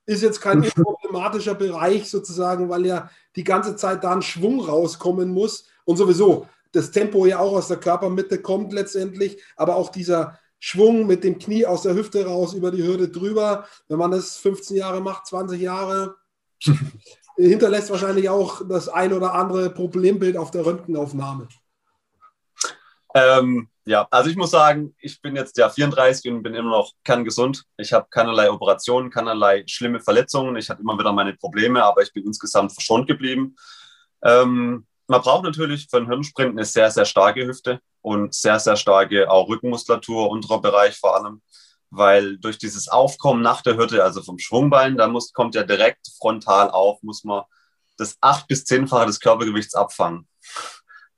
[0.07, 5.29] ist jetzt kein problematischer Bereich sozusagen, weil ja die ganze Zeit da ein Schwung rauskommen
[5.29, 10.39] muss und sowieso das Tempo ja auch aus der Körpermitte kommt letztendlich, aber auch dieser
[10.59, 14.37] Schwung mit dem Knie aus der Hüfte raus über die Hürde drüber, wenn man das
[14.37, 16.15] 15 Jahre macht, 20 Jahre,
[17.37, 21.47] hinterlässt wahrscheinlich auch das ein oder andere Problembild auf der Röntgenaufnahme.
[23.15, 26.93] Ähm, ja, also ich muss sagen, ich bin jetzt ja 34 und bin immer noch
[27.03, 27.65] kerngesund.
[27.77, 30.55] Ich habe keinerlei Operationen, keinerlei schlimme Verletzungen.
[30.55, 33.55] Ich hatte immer wieder meine Probleme, aber ich bin insgesamt verschont geblieben.
[34.23, 38.75] Ähm, man braucht natürlich für einen Hirnsprint eine sehr, sehr starke Hüfte und sehr, sehr
[38.75, 41.41] starke auch Rückenmuskulatur, unterer Bereich vor allem,
[41.89, 46.07] weil durch dieses Aufkommen nach der Hürde, also vom Schwungbein, da muss, kommt ja direkt
[46.17, 47.43] frontal auf, muss man
[47.97, 50.27] das acht bis zehnfache des Körpergewichts abfangen.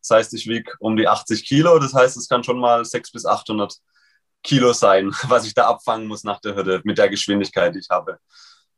[0.01, 1.79] Das heißt, ich wiege um die 80 Kilo.
[1.79, 3.75] Das heißt, es kann schon mal 600 bis 800
[4.43, 7.89] Kilo sein, was ich da abfangen muss nach der Hürde mit der Geschwindigkeit, die ich
[7.89, 8.19] habe.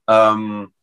[0.08, 0.74] Ähm,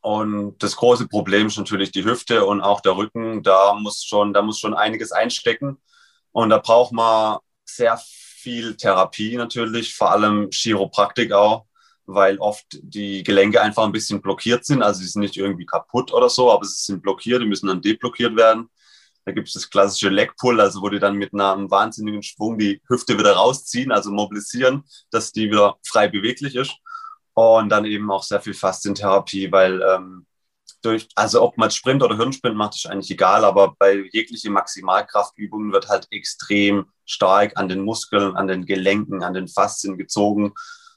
[0.00, 3.42] und das große Problem ist natürlich die Hüfte und auch der Rücken.
[3.42, 5.78] Da muss schon, da muss schon einiges einstecken.
[6.32, 8.00] Und da braucht man sehr
[8.40, 11.66] viel Therapie natürlich, vor allem Chiropraktik auch,
[12.06, 14.82] weil oft die Gelenke einfach ein bisschen blockiert sind.
[14.82, 17.82] Also sie sind nicht irgendwie kaputt oder so, aber sie sind blockiert, die müssen dann
[17.82, 18.70] deblockiert werden.
[19.26, 22.80] Da gibt es das klassische Legpull, also wo die dann mit einem wahnsinnigen Schwung die
[22.88, 26.74] Hüfte wieder rausziehen, also mobilisieren, dass die wieder frei beweglich ist.
[27.34, 30.26] Und dann eben auch sehr viel Faszientherapie, weil ähm,
[30.82, 35.72] durch, also ob man Sprint oder Hirnsprint macht, ist eigentlich egal, aber bei jegliche Maximalkraftübungen
[35.72, 40.52] wird halt extrem stark an den Muskeln, an den Gelenken, an den Faszien gezogen.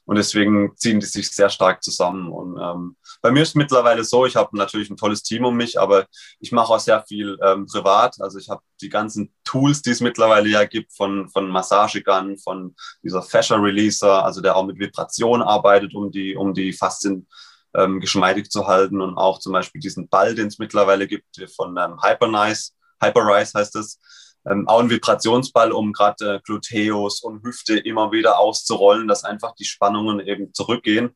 [0.06, 2.30] Und deswegen ziehen die sich sehr stark zusammen.
[2.30, 5.56] Und ähm, bei mir ist es mittlerweile so, ich habe natürlich ein tolles Team um
[5.56, 6.06] mich, aber
[6.40, 8.16] ich mache auch sehr viel ähm, privat.
[8.20, 12.74] Also ich habe die ganzen Tools, die es mittlerweile ja gibt, von, von Massagegun, von
[13.02, 17.26] dieser Fascia Releaser, also der auch mit Vibration arbeitet, um die, um die Faszien
[17.74, 19.00] ähm, geschmeidig zu halten.
[19.00, 23.76] Und auch zum Beispiel diesen Ball, den es mittlerweile gibt, von ähm, Hypernice, Hyperrise heißt
[23.76, 23.98] es
[24.46, 29.54] ähm, auch ein Vibrationsball, um gerade äh, Gluteus und Hüfte immer wieder auszurollen, dass einfach
[29.54, 31.14] die Spannungen eben zurückgehen.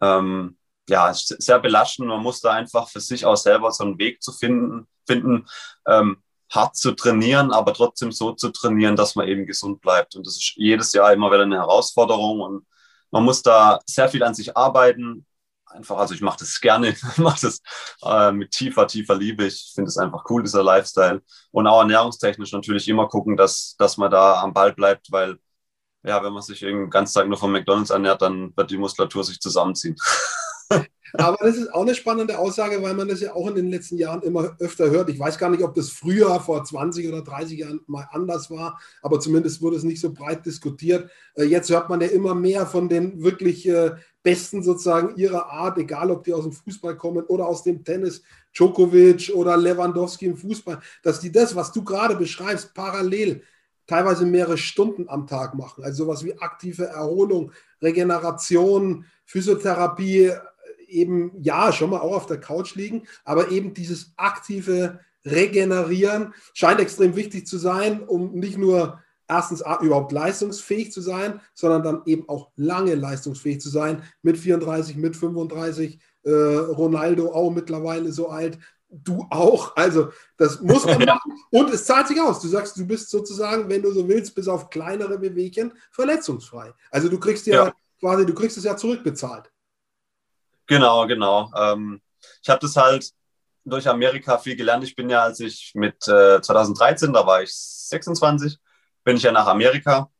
[0.00, 2.08] Ähm, ja, sehr belastend.
[2.08, 5.46] Man muss da einfach für sich auch selber so einen Weg zu finden, finden
[5.86, 10.16] ähm, hart zu trainieren, aber trotzdem so zu trainieren, dass man eben gesund bleibt.
[10.16, 12.66] Und das ist jedes Jahr immer wieder eine Herausforderung und
[13.10, 15.26] man muss da sehr viel an sich arbeiten,
[15.70, 17.60] einfach, also ich mache das gerne, mache das
[18.02, 19.46] äh, mit tiefer, tiefer Liebe.
[19.46, 21.22] Ich finde es einfach cool, dieser Lifestyle.
[21.50, 25.38] Und auch ernährungstechnisch natürlich immer gucken, dass, dass man da am Ball bleibt, weil
[26.04, 29.24] ja, wenn man sich den ganzen Tag nur von McDonalds ernährt, dann wird die Muskulatur
[29.24, 29.96] sich zusammenziehen.
[31.14, 33.96] Aber das ist auch eine spannende Aussage, weil man das ja auch in den letzten
[33.96, 35.08] Jahren immer öfter hört.
[35.08, 38.78] Ich weiß gar nicht, ob das früher vor 20 oder 30 Jahren mal anders war,
[39.00, 41.10] aber zumindest wurde es nicht so breit diskutiert.
[41.34, 45.78] Äh, jetzt hört man ja immer mehr von den wirklich äh, Besten sozusagen ihrer Art,
[45.78, 48.22] egal ob die aus dem Fußball kommen oder aus dem Tennis,
[48.54, 53.42] Djokovic oder Lewandowski im Fußball, dass die das, was du gerade beschreibst, parallel
[53.86, 55.82] teilweise mehrere Stunden am Tag machen.
[55.82, 60.32] Also sowas wie aktive Erholung, Regeneration, Physiotherapie,
[60.88, 66.80] eben ja schon mal auch auf der Couch liegen, aber eben dieses aktive Regenerieren scheint
[66.80, 72.28] extrem wichtig zu sein, um nicht nur erstens überhaupt leistungsfähig zu sein, sondern dann eben
[72.28, 78.58] auch lange leistungsfähig zu sein, mit 34, mit 35, äh, Ronaldo auch mittlerweile so alt,
[78.88, 79.76] du auch.
[79.76, 82.40] Also das muss man machen und es zahlt sich aus.
[82.40, 86.72] Du sagst, du bist sozusagen, wenn du so willst, bis auf kleinere Bewegchen verletzungsfrei.
[86.90, 87.72] Also du kriegst ja, ja.
[88.00, 89.50] quasi, du kriegst es ja zurückbezahlt.
[90.68, 91.50] Genau, genau.
[91.56, 92.00] Ähm,
[92.42, 93.10] ich habe das halt
[93.64, 94.84] durch Amerika viel gelernt.
[94.84, 98.58] Ich bin ja, als ich mit äh, 2013, da war ich 26,
[99.04, 100.10] bin ich ja nach Amerika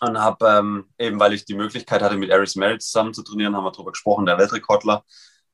[0.00, 3.56] und habe ähm, eben, weil ich die Möglichkeit hatte, mit Aris Merritt zusammen zu trainieren,
[3.56, 5.04] haben wir darüber gesprochen, der Weltrekordler,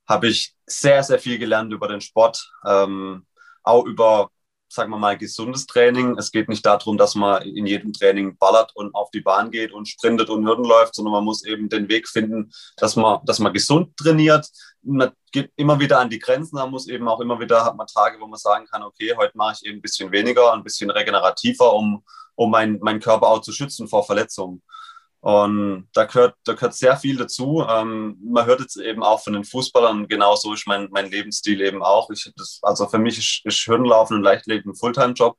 [0.09, 3.27] habe ich sehr, sehr viel gelernt über den Sport, ähm,
[3.65, 4.31] auch über
[4.69, 6.17] sagen wir mal, gesundes Training.
[6.19, 9.73] Es geht nicht darum, dass man in jedem Training ballert und auf die Bahn geht
[9.73, 13.39] und sprintet und Hürden läuft, sondern man muss eben den Weg finden, dass man, dass
[13.39, 14.49] man gesund trainiert.
[14.83, 17.87] Man geht immer wieder an die Grenzen, man muss eben auch immer wieder, hat man
[17.87, 20.91] Tage, wo man sagen kann, okay, heute mache ich eben ein bisschen weniger, ein bisschen
[20.91, 24.63] regenerativer, um, um meinen mein Körper auch zu schützen vor Verletzungen.
[25.27, 27.67] Und da gehört, da gehört sehr viel dazu.
[27.69, 31.83] Ähm, man hört jetzt eben auch von den Fußballern, genauso ist mein, mein Lebensstil eben
[31.83, 32.11] auch.
[32.11, 35.37] Ich, das, also für mich ist, ist Hürdenlaufen und Leichtleben ein Fulltime-Job.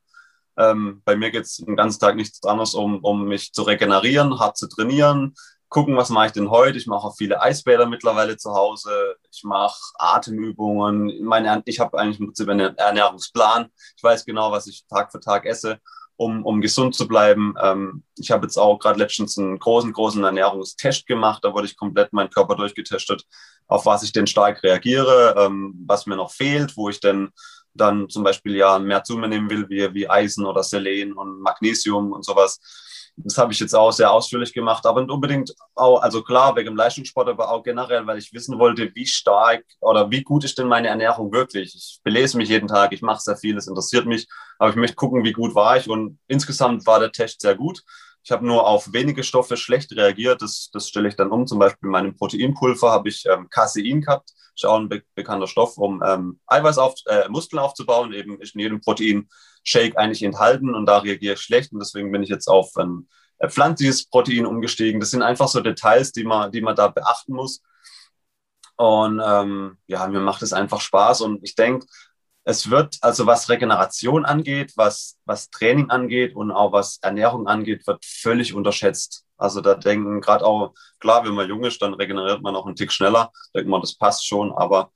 [0.58, 4.38] Ähm, bei mir geht es den ganzen Tag nichts anderes, um, um mich zu regenerieren,
[4.38, 5.36] hart zu trainieren,
[5.70, 6.78] gucken, was mache ich denn heute.
[6.78, 9.16] Ich mache auch viele Eisbäder mittlerweile zu Hause.
[9.32, 11.24] Ich mache Atemübungen.
[11.24, 13.68] Meine, ich habe eigentlich im Prinzip einen Ernährungsplan.
[13.96, 15.80] Ich weiß genau, was ich Tag für Tag esse.
[16.18, 17.54] Um, um gesund zu bleiben.
[17.62, 21.44] Ähm, ich habe jetzt auch gerade letztens einen großen, großen Ernährungstest gemacht.
[21.44, 23.24] Da wurde ich komplett meinen Körper durchgetestet,
[23.68, 27.30] auf was ich denn stark reagiere, ähm, was mir noch fehlt, wo ich denn
[27.74, 31.40] dann zum Beispiel ja mehr zu mir nehmen will, wie, wie Eisen oder Selen und
[31.42, 32.60] Magnesium und sowas.
[33.20, 36.68] Das habe ich jetzt auch sehr ausführlich gemacht, aber nicht unbedingt auch, also klar, wegen
[36.68, 40.60] dem Leistungssport, aber auch generell, weil ich wissen wollte, wie stark oder wie gut ist
[40.60, 41.74] denn meine Ernährung wirklich.
[41.74, 44.28] Ich belese mich jeden Tag, ich mache sehr viel, es interessiert mich,
[44.60, 47.82] aber ich möchte gucken, wie gut war ich und insgesamt war der Test sehr gut.
[48.28, 50.42] Ich habe nur auf wenige Stoffe schlecht reagiert.
[50.42, 51.48] Das, das stelle ich dann um.
[51.48, 54.32] Zum Beispiel in meinem Proteinpulver habe ich ähm, Casein gehabt.
[54.54, 58.12] Ist auch ein be bekannter Stoff, um ähm, Eiweiß auf, äh, Muskeln aufzubauen.
[58.12, 61.72] Eben ist in jedem Proteinshake eigentlich enthalten und da reagiere ich schlecht.
[61.72, 65.00] Und deswegen bin ich jetzt auf ein äh, pflanzliches Protein umgestiegen.
[65.00, 67.62] Das sind einfach so Details, die man, die man da beachten muss.
[68.76, 71.22] Und ähm, ja, mir macht es einfach Spaß.
[71.22, 71.86] Und ich denke,
[72.48, 77.86] es wird, also was Regeneration angeht, was, was Training angeht und auch was Ernährung angeht,
[77.86, 79.26] wird völlig unterschätzt.
[79.36, 82.78] Also da denken gerade auch, klar, wenn man jung ist, dann regeneriert man auch einen
[82.78, 83.34] Tick schneller.
[83.54, 84.54] Denkt man, das passt schon.
[84.54, 84.92] Aber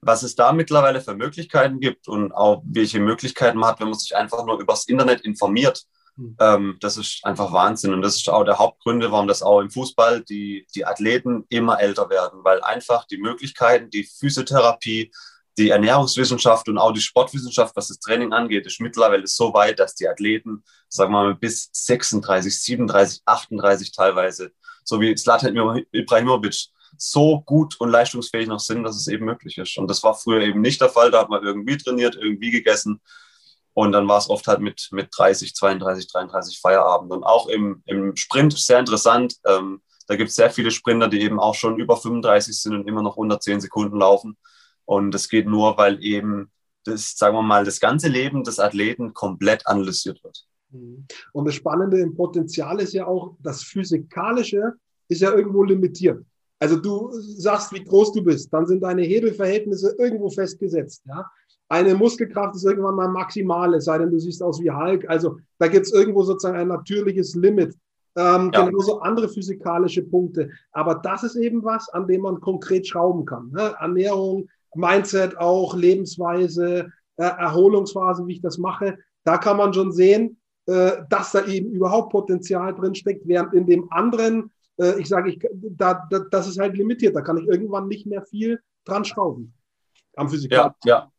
[0.00, 3.98] was es da mittlerweile für Möglichkeiten gibt und auch welche Möglichkeiten man hat, wenn man
[3.98, 5.84] sich einfach nur übers Internet informiert,
[6.16, 6.36] mhm.
[6.40, 7.92] ähm, das ist einfach Wahnsinn.
[7.92, 11.78] Und das ist auch der Hauptgründe, warum das auch im Fußball die, die Athleten immer
[11.78, 15.12] älter werden, weil einfach die Möglichkeiten, die Physiotherapie,
[15.56, 19.94] die Ernährungswissenschaft und auch die Sportwissenschaft, was das Training angeht, ist mittlerweile so weit, dass
[19.94, 24.52] die Athleten, sagen wir mal, bis 36, 37, 38 teilweise,
[24.84, 29.76] so wie Zlatan Ibrahimovic, so gut und leistungsfähig noch sind, dass es eben möglich ist.
[29.78, 31.10] Und das war früher eben nicht der Fall.
[31.10, 33.00] Da hat man irgendwie trainiert, irgendwie gegessen.
[33.72, 37.12] Und dann war es oft halt mit, mit 30, 32, 33 Feierabend.
[37.12, 39.34] Und auch im, im Sprint sehr interessant.
[39.44, 42.88] Ähm, da gibt es sehr viele Sprinter, die eben auch schon über 35 sind und
[42.88, 44.36] immer noch unter 10 Sekunden laufen.
[44.84, 46.50] Und das geht nur, weil eben
[46.84, 50.46] das, sagen wir mal, das ganze Leben des Athleten komplett analysiert wird.
[50.70, 51.06] Mhm.
[51.32, 54.74] Und das Spannende im Potenzial ist ja auch, das Physikalische
[55.08, 56.24] ist ja irgendwo limitiert.
[56.58, 61.02] Also du sagst, wie groß du bist, dann sind deine Hebelverhältnisse irgendwo festgesetzt.
[61.06, 61.30] Ja?
[61.68, 65.08] Eine Muskelkraft ist irgendwann mal maximal, es sei denn, du siehst aus wie Hulk.
[65.08, 67.74] Also da gibt es irgendwo sozusagen ein natürliches Limit.
[68.16, 68.64] Ähm, ja.
[68.64, 70.50] Genauso andere physikalische Punkte.
[70.72, 73.50] Aber das ist eben was, an dem man konkret schrauben kann.
[73.50, 73.74] Ne?
[73.80, 78.98] Ernährung, Mindset auch, Lebensweise, äh, Erholungsphasen, wie ich das mache.
[79.24, 83.66] Da kann man schon sehen, äh, dass da eben überhaupt Potenzial drin steckt, während in
[83.66, 87.14] dem anderen, äh, ich sage, ich, da, da, das ist halt limitiert.
[87.14, 89.54] Da kann ich irgendwann nicht mehr viel dran schrauben.
[90.16, 90.74] Am Physikal.
[90.84, 91.12] Ja, ja,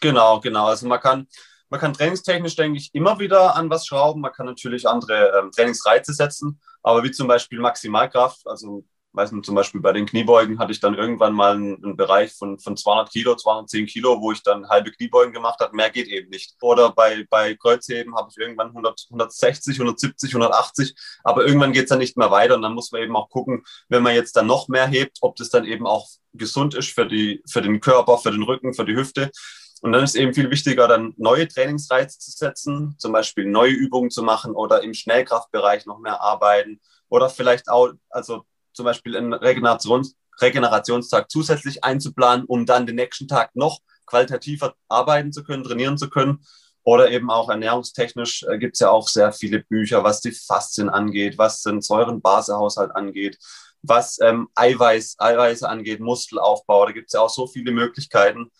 [0.00, 0.66] genau, genau.
[0.66, 1.26] Also man kann,
[1.68, 4.20] man kann trainingstechnisch, denke ich, immer wieder an was schrauben.
[4.20, 8.84] Man kann natürlich andere ähm, Trainingsreize setzen, aber wie zum Beispiel Maximalkraft, also
[9.16, 12.32] weiß nicht, zum Beispiel bei den Kniebeugen hatte ich dann irgendwann mal einen, einen, Bereich
[12.32, 15.74] von, von 200 Kilo, 210 Kilo, wo ich dann halbe Kniebeugen gemacht habe.
[15.74, 16.54] Mehr geht eben nicht.
[16.60, 20.94] Oder bei, bei Kreuzheben habe ich irgendwann 100, 160, 170, 180.
[21.24, 22.56] Aber irgendwann geht es dann nicht mehr weiter.
[22.56, 25.36] Und dann muss man eben auch gucken, wenn man jetzt dann noch mehr hebt, ob
[25.36, 28.84] das dann eben auch gesund ist für, die, für den Körper, für den Rücken, für
[28.84, 29.30] die Hüfte.
[29.82, 34.10] Und dann ist eben viel wichtiger, dann neue Trainingsreize zu setzen, zum Beispiel neue Übungen
[34.10, 38.44] zu machen oder im Schnellkraftbereich noch mehr arbeiten oder vielleicht auch, also
[38.76, 45.32] zum Beispiel einen Regenerations Regenerationstag zusätzlich einzuplanen, um dann den nächsten Tag noch qualitativer arbeiten
[45.32, 46.44] zu können, trainieren zu können.
[46.82, 50.88] Oder eben auch ernährungstechnisch äh, gibt es ja auch sehr viele Bücher, was die Faszien
[50.88, 53.38] angeht, was den Säurenbasehaushalt angeht,
[53.82, 56.86] was ähm, Eiweiß, Eiweiße angeht, Muskelaufbau.
[56.86, 58.52] Da gibt es ja auch so viele Möglichkeiten.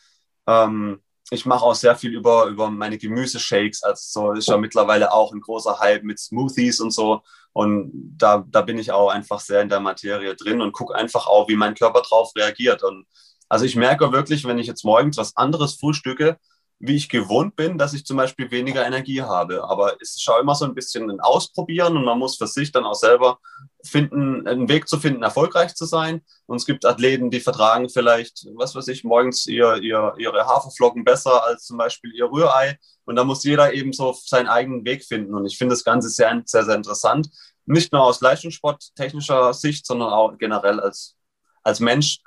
[0.48, 3.82] Ähm, ich mache auch sehr viel über, über meine Gemüseshakes.
[3.82, 7.22] Also so ist ja mittlerweile auch ein großer Hype mit Smoothies und so.
[7.52, 11.26] Und da, da bin ich auch einfach sehr in der Materie drin und gucke einfach
[11.26, 12.82] auch, wie mein Körper drauf reagiert.
[12.82, 13.06] Und
[13.48, 16.38] also ich merke wirklich, wenn ich jetzt morgens was anderes frühstücke,
[16.78, 19.64] wie ich gewohnt bin, dass ich zum Beispiel weniger Energie habe.
[19.64, 22.70] Aber es ist schon immer so ein bisschen ein Ausprobieren und man muss für sich
[22.70, 23.38] dann auch selber
[23.82, 26.22] finden, einen Weg zu finden, erfolgreich zu sein.
[26.46, 31.04] Und es gibt Athleten, die vertragen vielleicht, was weiß ich, morgens ihr, ihr, ihre Haferflocken
[31.04, 32.78] besser als zum Beispiel ihr Rührei.
[33.04, 35.34] Und da muss jeder eben so seinen eigenen Weg finden.
[35.34, 37.30] Und ich finde das Ganze sehr, sehr, sehr interessant.
[37.64, 41.16] Nicht nur aus leistungssporttechnischer Sicht, sondern auch generell als,
[41.62, 42.18] als Mensch.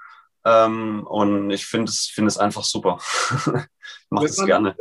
[0.46, 3.00] Ähm, und ich finde es, finde es einfach super.
[3.30, 4.76] ich mache das, gerne.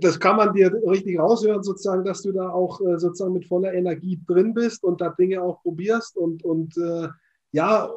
[0.00, 3.72] Das kann man dir richtig raushören, sozusagen, dass du da auch äh, sozusagen mit voller
[3.72, 7.08] Energie drin bist und da Dinge auch probierst und, und äh,
[7.52, 7.90] ja,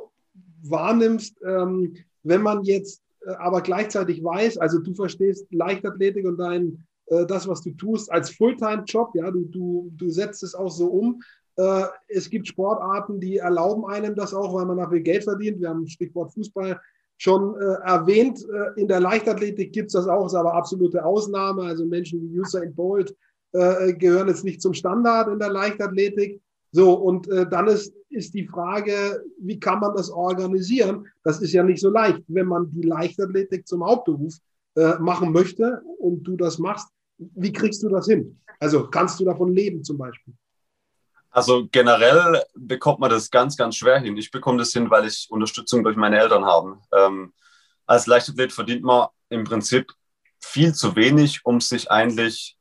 [0.63, 1.37] wahrnimmst.
[1.45, 7.25] Ähm, wenn man jetzt äh, aber gleichzeitig weiß, also du verstehst Leichtathletik und dein, äh,
[7.25, 11.21] das, was du tust, als Fulltime-Job, ja, du, du, du setzt es auch so um.
[11.57, 15.59] Äh, es gibt Sportarten, die erlauben einem das auch, weil man dafür Geld verdient.
[15.59, 16.79] Wir haben Stichwort Fußball
[17.17, 18.45] schon äh, erwähnt.
[18.49, 21.63] Äh, in der Leichtathletik gibt es das auch, ist aber absolute Ausnahme.
[21.63, 23.15] Also Menschen wie Usain Bolt,
[23.53, 26.41] äh, gehören jetzt nicht zum Standard in der Leichtathletik.
[26.71, 31.07] So, und äh, dann ist, ist die Frage, wie kann man das organisieren?
[31.23, 34.33] Das ist ja nicht so leicht, wenn man die Leichtathletik zum Hauptberuf
[34.75, 36.89] äh, machen möchte und du das machst.
[37.17, 38.37] Wie kriegst du das hin?
[38.59, 40.33] Also kannst du davon leben zum Beispiel?
[41.35, 44.15] Also generell bekommt man das ganz, ganz schwer hin.
[44.15, 46.77] Ich bekomme das hin, weil ich Unterstützung durch meine Eltern habe.
[46.93, 47.33] Ähm,
[47.85, 49.91] als Leichtathlet verdient man im Prinzip
[50.39, 52.57] viel zu wenig, um sich eigentlich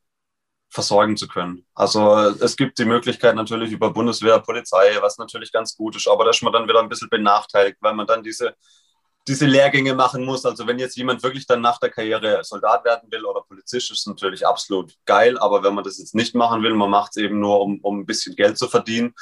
[0.69, 1.65] versorgen zu können.
[1.73, 6.25] Also es gibt die Möglichkeit natürlich über Bundeswehr, Polizei, was natürlich ganz gut ist, aber
[6.25, 8.55] da ist man dann wieder ein bisschen benachteiligt, weil man dann diese
[9.27, 10.45] diese Lehrgänge machen muss.
[10.45, 14.07] Also wenn jetzt jemand wirklich dann nach der Karriere Soldat werden will oder Polizist, ist
[14.07, 15.37] natürlich absolut geil.
[15.39, 17.99] Aber wenn man das jetzt nicht machen will, man macht es eben nur, um, um
[18.01, 19.13] ein bisschen Geld zu verdienen,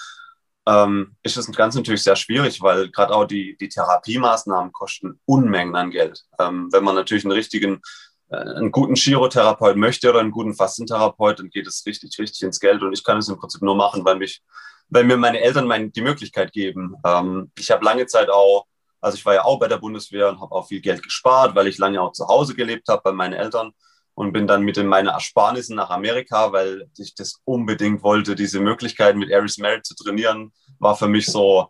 [0.66, 5.76] ähm, ist das ganz natürlich sehr schwierig, weil gerade auch die, die Therapiemaßnahmen kosten Unmengen
[5.76, 6.22] an Geld.
[6.40, 7.82] Ähm, wenn man natürlich einen richtigen,
[8.30, 12.60] äh, einen guten Chirotherapeut möchte oder einen guten Fastentherapeut, dann geht es richtig, richtig ins
[12.60, 12.82] Geld.
[12.82, 14.42] Und ich kann es im Prinzip nur machen, weil mich,
[14.90, 16.96] weil mir meine Eltern mein, die Möglichkeit geben.
[17.06, 18.66] Ähm, ich habe lange Zeit auch
[19.04, 21.68] also ich war ja auch bei der Bundeswehr und habe auch viel Geld gespart, weil
[21.68, 23.72] ich lange auch zu Hause gelebt habe bei meinen Eltern
[24.16, 28.36] und bin dann mit in meine Ersparnissen nach Amerika, weil ich das unbedingt wollte.
[28.36, 31.68] Diese Möglichkeit mit Aris Merritt zu trainieren, war für mich so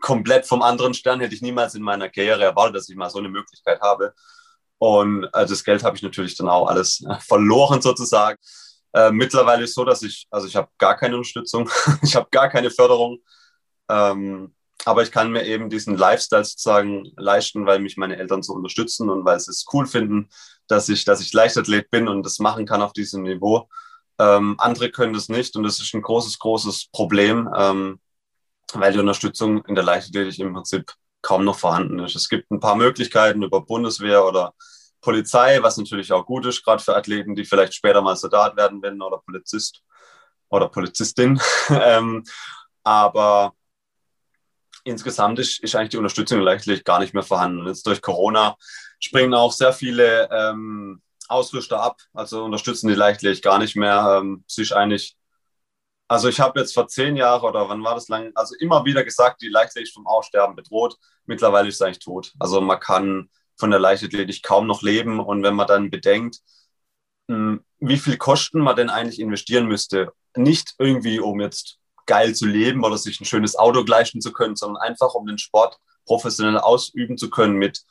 [0.00, 1.20] komplett vom anderen Stern.
[1.20, 4.14] Hätte ich niemals in meiner Karriere erwartet, dass ich mal so eine Möglichkeit habe.
[4.78, 8.38] Und äh, das Geld habe ich natürlich dann auch alles äh, verloren sozusagen.
[8.94, 11.68] Äh, mittlerweile ist es so, dass ich, also ich habe gar keine Unterstützung,
[12.02, 13.18] ich habe gar keine Förderung.
[13.88, 18.52] Ähm, aber ich kann mir eben diesen Lifestyle sozusagen leisten, weil mich meine Eltern so
[18.52, 20.28] unterstützen und weil sie es cool finden,
[20.66, 23.68] dass ich, dass ich Leichtathlet bin und das machen kann auf diesem Niveau.
[24.18, 28.00] Ähm, andere können das nicht und das ist ein großes, großes Problem, ähm,
[28.74, 30.92] weil die Unterstützung in der Leichtathletik im Prinzip
[31.22, 32.16] kaum noch vorhanden ist.
[32.16, 34.54] Es gibt ein paar Möglichkeiten über Bundeswehr oder
[35.00, 38.82] Polizei, was natürlich auch gut ist, gerade für Athleten, die vielleicht später mal Soldat werden
[38.82, 39.82] werden oder Polizist
[40.48, 41.40] oder Polizistin.
[41.70, 42.24] ähm,
[42.84, 43.54] aber
[44.84, 47.66] insgesamt ist, ist eigentlich die Unterstützung leichtlich gar nicht mehr vorhanden.
[47.66, 48.56] Jetzt durch Corona
[49.00, 54.20] springen auch sehr viele ähm, Ausrüster ab, also unterstützen die leichtlich gar nicht mehr.
[54.20, 55.16] Ähm, sie ist eigentlich,
[56.08, 59.04] also ich habe jetzt vor zehn Jahren oder wann war das lang, also immer wieder
[59.04, 60.96] gesagt, die Leichtathletik vom Aussterben bedroht.
[61.26, 62.32] Mittlerweile ist sie eigentlich tot.
[62.38, 66.40] Also man kann von der Leichtathletik kaum noch leben und wenn man dann bedenkt,
[67.28, 72.46] hm, wie viel Kosten man denn eigentlich investieren müsste, nicht irgendwie um jetzt geil zu
[72.46, 76.58] leben oder sich ein schönes Auto gleichen zu können, sondern einfach um den Sport professionell
[76.58, 77.84] ausüben zu können mit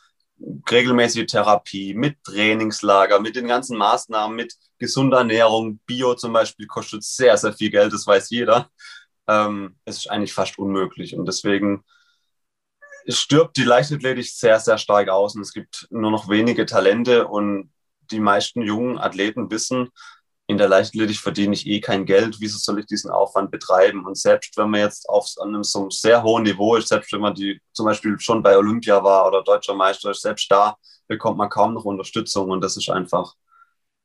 [0.70, 5.80] regelmäßiger Therapie, mit Trainingslager, mit den ganzen Maßnahmen, mit gesunder Ernährung.
[5.86, 8.70] Bio zum Beispiel kostet sehr, sehr viel Geld, das weiß jeder.
[9.28, 11.84] Ähm, es ist eigentlich fast unmöglich und deswegen
[13.08, 17.72] stirbt die Leichtathletik sehr, sehr stark aus und es gibt nur noch wenige Talente und
[18.12, 19.90] die meisten jungen Athleten wissen,
[20.52, 24.06] in der Leichtathletik verdiene ich eh kein Geld, wieso soll ich diesen Aufwand betreiben?
[24.06, 27.34] Und selbst wenn man jetzt auf einem so sehr hohen Niveau ist, selbst wenn man
[27.34, 30.76] die zum Beispiel schon bei Olympia war oder deutscher Meister ist, selbst da
[31.08, 33.34] bekommt man kaum noch Unterstützung und das ist einfach,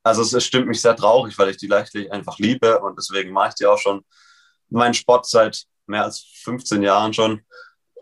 [0.05, 3.33] also es, es stimmt mich sehr traurig, weil ich die Leichtathletik einfach liebe und deswegen
[3.33, 4.05] mache ich die auch schon
[4.69, 7.43] meinen Sport seit mehr als 15 Jahren schon.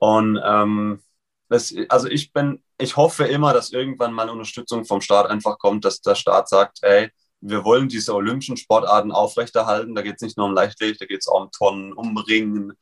[0.01, 1.03] Und ähm,
[1.49, 5.87] das, also ich bin, ich hoffe immer, dass irgendwann mal Unterstützung vom Staat einfach kommt,
[5.87, 7.11] dass der Staat sagt, ey,
[7.47, 9.95] wir wollen diese olympischen Sportarten aufrechterhalten.
[9.95, 12.73] Da geht es nicht nur um Leichtathletik, da geht es auch um Tonnen, um Ringen,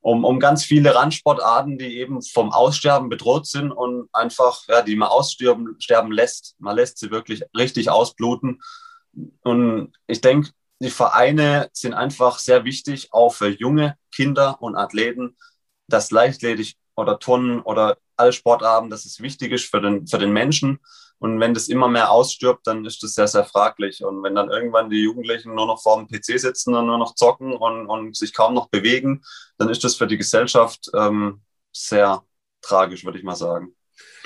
[0.00, 4.96] um, um ganz viele Randsportarten, die eben vom Aussterben bedroht sind und einfach, ja, die
[4.96, 6.54] man aussterben sterben lässt.
[6.58, 8.60] Man lässt sie wirklich richtig ausbluten.
[9.42, 15.34] Und ich denke, die Vereine sind einfach sehr wichtig, auch für junge Kinder und Athleten,
[15.88, 20.32] dass Leichtathletik oder Tonnen oder alle Sportarten, dass es wichtig ist für den, für den
[20.32, 20.80] Menschen
[21.18, 24.04] und wenn das immer mehr ausstirbt, dann ist das sehr, sehr fraglich.
[24.04, 27.14] Und wenn dann irgendwann die Jugendlichen nur noch vor dem PC sitzen und nur noch
[27.14, 29.22] zocken und, und sich kaum noch bewegen,
[29.56, 31.40] dann ist das für die Gesellschaft ähm,
[31.72, 32.22] sehr
[32.60, 33.74] tragisch, würde ich mal sagen.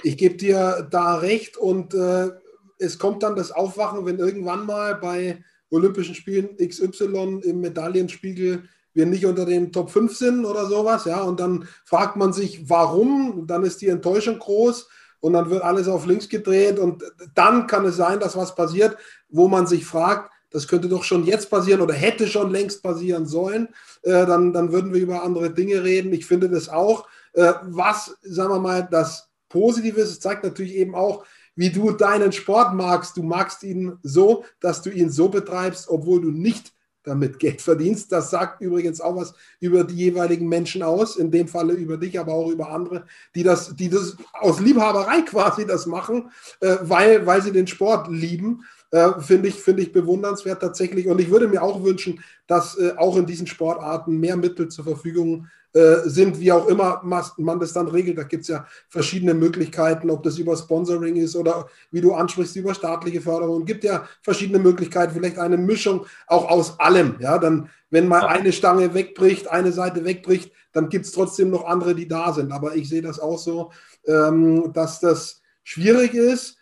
[0.03, 2.31] Ich gebe dir da recht und äh,
[2.79, 9.07] es kommt dann das Aufwachen, wenn irgendwann mal bei Olympischen Spielen XY im Medaillenspiegel wir
[9.07, 13.47] nicht unter den Top 5 sind oder sowas, ja, und dann fragt man sich, warum,
[13.47, 14.89] dann ist die Enttäuschung groß
[15.21, 17.03] und dann wird alles auf links gedreht und
[17.35, 18.97] dann kann es sein, dass was passiert,
[19.29, 23.27] wo man sich fragt, das könnte doch schon jetzt passieren oder hätte schon längst passieren
[23.27, 23.69] sollen,
[24.03, 26.13] äh, dann, dann würden wir über andere Dinge reden.
[26.13, 27.07] Ich finde das auch.
[27.35, 32.33] Äh, was, sagen wir mal, das Positive ist, zeigt natürlich eben auch, wie du deinen
[32.33, 33.17] Sport magst.
[33.17, 36.73] Du magst ihn so, dass du ihn so betreibst, obwohl du nicht
[37.09, 38.13] damit Geld verdienst.
[38.13, 42.19] Das sagt übrigens auch was über die jeweiligen Menschen aus, in dem Falle über dich,
[42.21, 43.05] aber auch über andere,
[43.35, 46.31] die das, die das aus Liebhaberei quasi das machen,
[46.61, 48.65] äh, weil, weil sie den Sport lieben.
[48.91, 51.09] Äh, Finde ich, find ich bewundernswert tatsächlich.
[51.09, 54.85] Und ich würde mir auch wünschen, dass äh, auch in diesen Sportarten mehr Mittel zur
[54.85, 58.19] Verfügung sind, wie auch immer man das dann regelt.
[58.19, 62.57] Da gibt es ja verschiedene Möglichkeiten, ob das über Sponsoring ist oder wie du ansprichst,
[62.57, 63.61] über staatliche Förderung.
[63.61, 67.17] Es gibt ja verschiedene Möglichkeiten, vielleicht eine Mischung auch aus allem.
[67.21, 71.67] Ja, dann, wenn mal eine Stange wegbricht, eine Seite wegbricht, dann gibt es trotzdem noch
[71.67, 72.51] andere, die da sind.
[72.53, 73.71] Aber ich sehe das auch so,
[74.07, 76.57] ähm, dass das schwierig ist.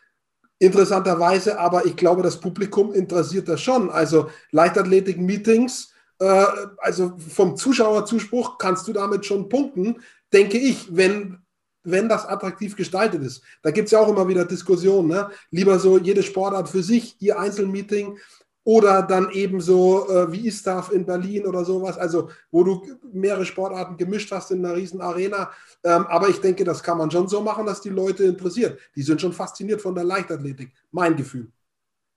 [0.58, 3.90] Interessanterweise, aber ich glaube, das Publikum interessiert das schon.
[3.90, 6.44] Also Leichtathletik-Meetings, äh,
[6.78, 10.00] also vom Zuschauerzuspruch kannst du damit schon punkten,
[10.32, 11.38] denke ich, wenn,
[11.84, 13.42] wenn das attraktiv gestaltet ist.
[13.62, 15.08] Da gibt es ja auch immer wieder Diskussionen.
[15.08, 15.30] Ne?
[15.50, 18.18] Lieber so jede Sportart für sich, ihr Einzelmeeting
[18.64, 23.44] oder dann eben so äh, wie ISTAF in Berlin oder sowas, also wo du mehrere
[23.44, 25.52] Sportarten gemischt hast in einer riesen Arena.
[25.84, 28.80] Ähm, aber ich denke, das kann man schon so machen, dass die Leute interessiert.
[28.96, 31.52] Die sind schon fasziniert von der Leichtathletik, mein Gefühl.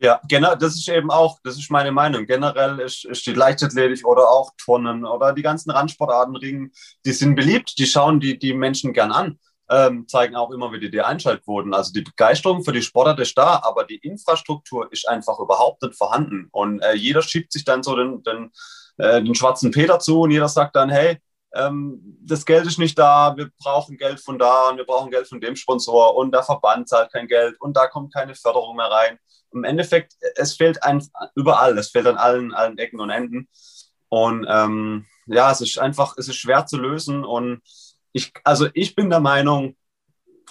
[0.02, 2.26] Ja, genau, das ist eben auch, das ist meine Meinung.
[2.26, 6.72] Generell ist, ist die Leichtathletik oder auch Turnen oder die ganzen Randsportarten, Ringen,
[7.06, 9.38] die sind beliebt, die schauen die, die Menschen gern an
[9.70, 11.74] ähm, zeigen auch immer wieder die Einschaltquoten.
[11.74, 15.95] Also die Begeisterung für die Sportart ist da, aber die Infrastruktur ist einfach überhaupt nicht
[15.95, 16.47] vorhanden.
[16.52, 18.52] Und äh, jeder schiebt sich dann so den, den,
[18.97, 21.18] äh, den schwarzen Peter zu und jeder sagt dann, hey,
[21.54, 25.28] ähm, das Geld ist nicht da, wir brauchen Geld von da und wir brauchen Geld
[25.28, 28.89] von dem Sponsor und der Verband zahlt kein Geld und da kommt keine Förderung mehr
[28.91, 29.18] rein.
[29.52, 31.04] Im Endeffekt, es fehlt ein,
[31.36, 33.47] überall, es fehlt an allen, allen Ecken und Enden.
[34.10, 37.62] Und ähm, ja, es ist einfach, es ist schwer zu lösen und
[38.12, 39.76] ich, also ich bin der Meinung,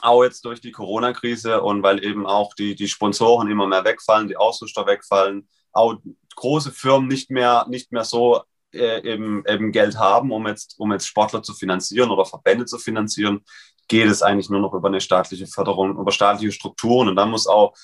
[0.00, 4.28] auch jetzt durch die Corona-Krise und weil eben auch die, die Sponsoren immer mehr wegfallen,
[4.28, 5.96] die Ausrüster wegfallen, auch
[6.36, 8.42] große Firmen nicht mehr, nicht mehr so
[8.72, 12.78] äh, eben, eben Geld haben, um jetzt, um jetzt Sportler zu finanzieren oder Verbände zu
[12.78, 13.44] finanzieren,
[13.88, 17.08] geht es eigentlich nur noch über eine staatliche Förderung, über staatliche Strukturen.
[17.08, 17.74] Und dann muss auch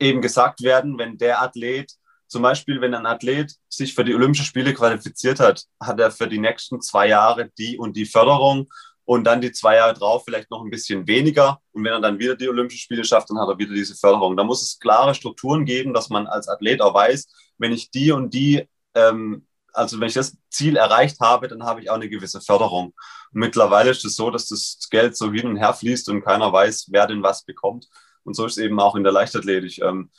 [0.00, 1.92] eben gesagt werden, wenn der Athlet,
[2.26, 6.26] zum Beispiel, wenn ein Athlet sich für die Olympischen Spiele qualifiziert hat, hat er für
[6.26, 8.68] die nächsten zwei Jahre die und die Förderung
[9.04, 11.60] und dann die zwei Jahre drauf vielleicht noch ein bisschen weniger.
[11.72, 14.36] Und wenn er dann wieder die Olympischen Spiele schafft, dann hat er wieder diese Förderung.
[14.36, 17.28] Da muss es klare Strukturen geben, dass man als Athlet auch weiß,
[17.58, 21.80] wenn ich die und die, ähm, also wenn ich das Ziel erreicht habe, dann habe
[21.80, 22.94] ich auch eine gewisse Förderung.
[23.32, 26.52] Und mittlerweile ist es so, dass das Geld so hin und her fließt und keiner
[26.52, 27.88] weiß, wer denn was bekommt.
[28.22, 29.82] Und so ist es eben auch in der Leichtathletik.
[29.82, 30.10] Ähm,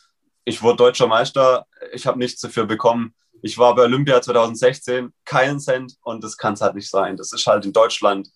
[0.43, 3.15] ich wurde deutscher Meister, ich habe nichts dafür bekommen.
[3.41, 7.17] Ich war bei Olympia 2016, keinen Cent und das kann es halt nicht sein.
[7.17, 8.29] Das ist halt in Deutschland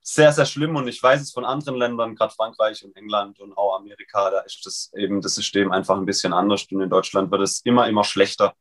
[0.00, 3.56] sehr, sehr schlimm und ich weiß es von anderen Ländern, gerade Frankreich und England und
[3.56, 7.30] auch Amerika, da ist das eben das System einfach ein bisschen anders und in Deutschland
[7.30, 8.54] wird es immer, immer schlechter.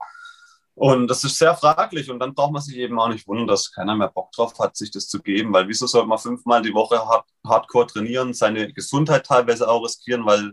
[0.76, 3.72] Und das ist sehr fraglich und dann braucht man sich eben auch nicht wundern, dass
[3.72, 6.74] keiner mehr Bock drauf hat, sich das zu geben, weil wieso sollte man fünfmal die
[6.74, 10.52] Woche hard, hardcore trainieren, seine Gesundheit teilweise auch riskieren, weil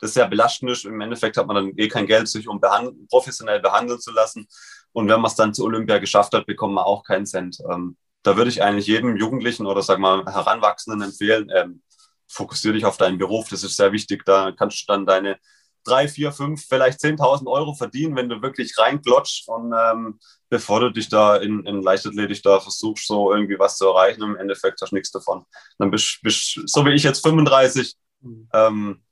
[0.00, 0.84] das sehr belastend ist.
[0.84, 4.48] Im Endeffekt hat man dann eh kein Geld, sich um behand professionell behandeln zu lassen.
[4.92, 7.58] Und wenn man es dann zu Olympia geschafft hat, bekommt man auch keinen Cent.
[7.70, 11.82] Ähm, da würde ich eigentlich jedem Jugendlichen oder sag mal Heranwachsenden empfehlen, ähm,
[12.26, 14.24] fokussiere dich auf deinen Beruf, das ist sehr wichtig.
[14.24, 15.38] Da kannst du dann deine
[15.84, 20.18] drei, vier, fünf, vielleicht 10.000 Euro verdienen, wenn du wirklich reinklotschst und ähm,
[20.48, 24.36] bevor du dich da in, in Leichtathletik da versuchst, so irgendwie was zu erreichen, im
[24.36, 25.44] Endeffekt hast du nichts davon.
[25.78, 28.48] Dann bist du so wie ich jetzt 35 mhm.
[28.52, 29.02] ähm,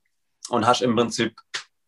[0.50, 1.34] und hast im Prinzip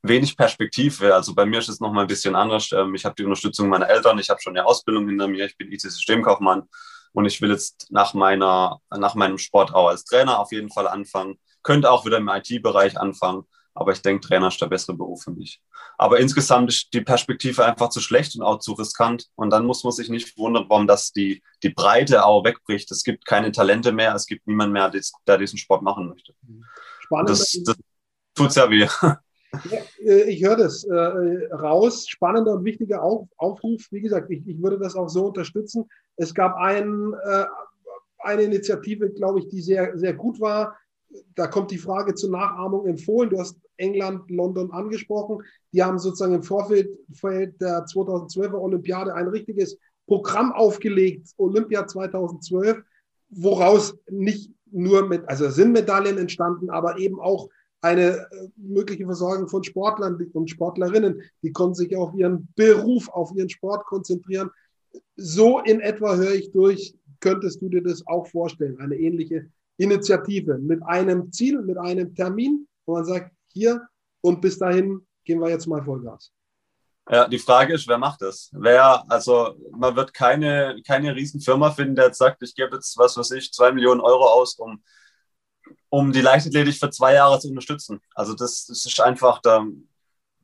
[0.03, 1.14] wenig Perspektive.
[1.14, 2.70] Also bei mir ist es nochmal ein bisschen anders.
[2.72, 5.57] Ähm, ich habe die Unterstützung meiner Eltern, ich habe schon eine Ausbildung hinter mir, ich
[5.57, 6.68] bin IT-Systemkaufmann
[7.12, 10.87] und ich will jetzt nach, meiner, nach meinem Sport auch als Trainer auf jeden Fall
[10.87, 11.39] anfangen.
[11.62, 13.45] Könnte auch wieder im IT-Bereich anfangen.
[13.81, 15.59] Aber ich denke, Trainer ist der bessere Beruf für mich.
[15.97, 19.31] Aber insgesamt ist die Perspektive einfach zu schlecht und auch zu riskant.
[19.37, 22.91] Und dann muss man sich nicht wundern, warum das die, die Breite auch wegbricht.
[22.91, 24.93] Es gibt keine Talente mehr, es gibt niemand mehr,
[25.26, 26.35] der diesen Sport machen möchte.
[27.01, 27.31] Spannend.
[27.31, 27.76] Das, das
[28.35, 28.87] tut sehr weh.
[29.68, 30.95] Ja, äh, ich höre das äh,
[31.53, 32.07] raus.
[32.09, 33.85] Spannender und wichtiger Auf, Aufruf.
[33.91, 35.89] Wie gesagt, ich, ich, würde das auch so unterstützen.
[36.14, 37.45] Es gab ein, äh,
[38.18, 40.78] eine Initiative, glaube ich, die sehr, sehr gut war.
[41.35, 43.31] Da kommt die Frage zur Nachahmung empfohlen.
[43.31, 45.43] Du hast England, London angesprochen.
[45.72, 46.91] Die haben sozusagen im Vorfeld
[47.61, 52.83] der 2012er Olympiade ein richtiges Programm aufgelegt, Olympia 2012,
[53.31, 57.49] woraus nicht nur mit, also sind Medaillen entstanden, aber eben auch
[57.81, 61.22] eine äh, mögliche Versorgung von Sportlern und Sportlerinnen.
[61.43, 64.51] Die konnten sich auf ihren Beruf, auf ihren Sport konzentrieren.
[65.16, 70.59] So in etwa höre ich durch, könntest du dir das auch vorstellen, eine ähnliche Initiative
[70.59, 73.86] mit einem Ziel, mit einem Termin, wo man sagt, hier
[74.20, 76.32] und bis dahin gehen wir jetzt mal Vollgas.
[77.11, 78.51] Ja, die Frage ist, wer macht das?
[78.53, 83.16] Wer, also man wird keine, keine Riesenfirma finden, der jetzt sagt, ich gebe jetzt, was
[83.16, 84.82] weiß ich, zwei Millionen Euro aus, um
[85.88, 88.01] um die Leichtathletik für zwei Jahre zu unterstützen.
[88.14, 89.66] Also das, das ist einfach, da,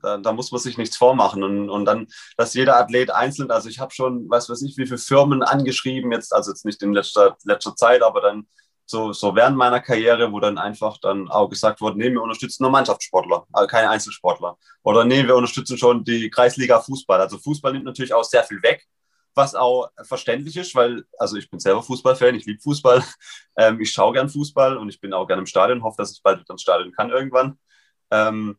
[0.02, 1.42] da, da, muss man sich nichts vormachen.
[1.42, 4.86] Und, und dann, dass jeder Athlet einzeln, also ich habe schon, weiß was ich, wie
[4.86, 8.48] viele Firmen angeschrieben, jetzt, also jetzt nicht in letzter, letzter Zeit, aber dann
[8.86, 12.62] so, so während meiner Karriere, wo dann einfach dann auch gesagt wurde, nee, wir unterstützen
[12.62, 14.56] nur Mannschaftssportler, also keine Einzelsportler.
[14.84, 17.20] Oder nee, wir unterstützen schon die Kreisliga Fußball.
[17.20, 18.86] Also Fußball nimmt natürlich auch sehr viel weg,
[19.34, 23.02] was auch verständlich ist, weil, also ich bin selber Fußballfan, ich liebe Fußball,
[23.56, 26.22] ähm, ich schaue gern Fußball und ich bin auch gern im Stadion, hoffe, dass ich
[26.22, 27.58] bald wieder ins Stadion kann irgendwann.
[28.12, 28.56] Ähm,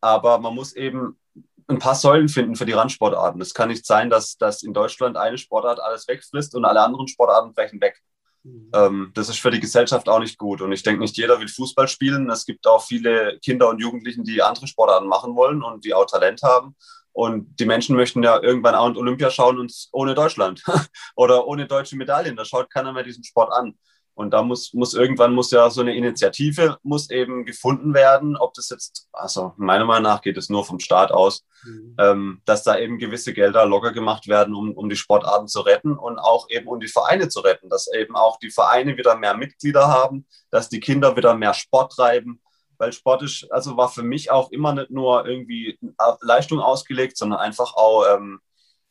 [0.00, 1.18] aber man muss eben
[1.66, 3.40] ein paar Säulen finden für die Randsportarten.
[3.40, 7.08] Es kann nicht sein, dass, dass in Deutschland eine Sportart alles wegfrisst und alle anderen
[7.08, 8.00] Sportarten brechen weg.
[8.44, 8.70] Mhm.
[8.74, 10.60] Ähm, das ist für die Gesellschaft auch nicht gut.
[10.60, 12.30] Und ich denke, nicht jeder will Fußball spielen.
[12.30, 16.06] Es gibt auch viele Kinder und Jugendlichen, die andere Sportarten machen wollen und die auch
[16.06, 16.76] Talent haben.
[17.12, 20.62] Und die Menschen möchten ja irgendwann auch in Olympia schauen und ohne Deutschland
[21.16, 22.36] oder ohne deutsche Medaillen.
[22.36, 23.74] Da schaut keiner mehr diesen Sport an.
[24.14, 28.54] Und da muss, muss irgendwann muss ja so eine Initiative muss eben gefunden werden, ob
[28.54, 31.96] das jetzt, also meiner Meinung nach geht es nur vom Staat aus, mhm.
[31.98, 35.98] ähm, dass da eben gewisse Gelder locker gemacht werden, um, um die Sportarten zu retten
[35.98, 39.36] und auch eben um die Vereine zu retten, dass eben auch die Vereine wieder mehr
[39.36, 42.40] Mitglieder haben, dass die Kinder wieder mehr Sport treiben,
[42.78, 45.76] weil Sport ist, also war für mich auch immer nicht nur irgendwie
[46.20, 48.40] Leistung ausgelegt, sondern einfach auch, ähm,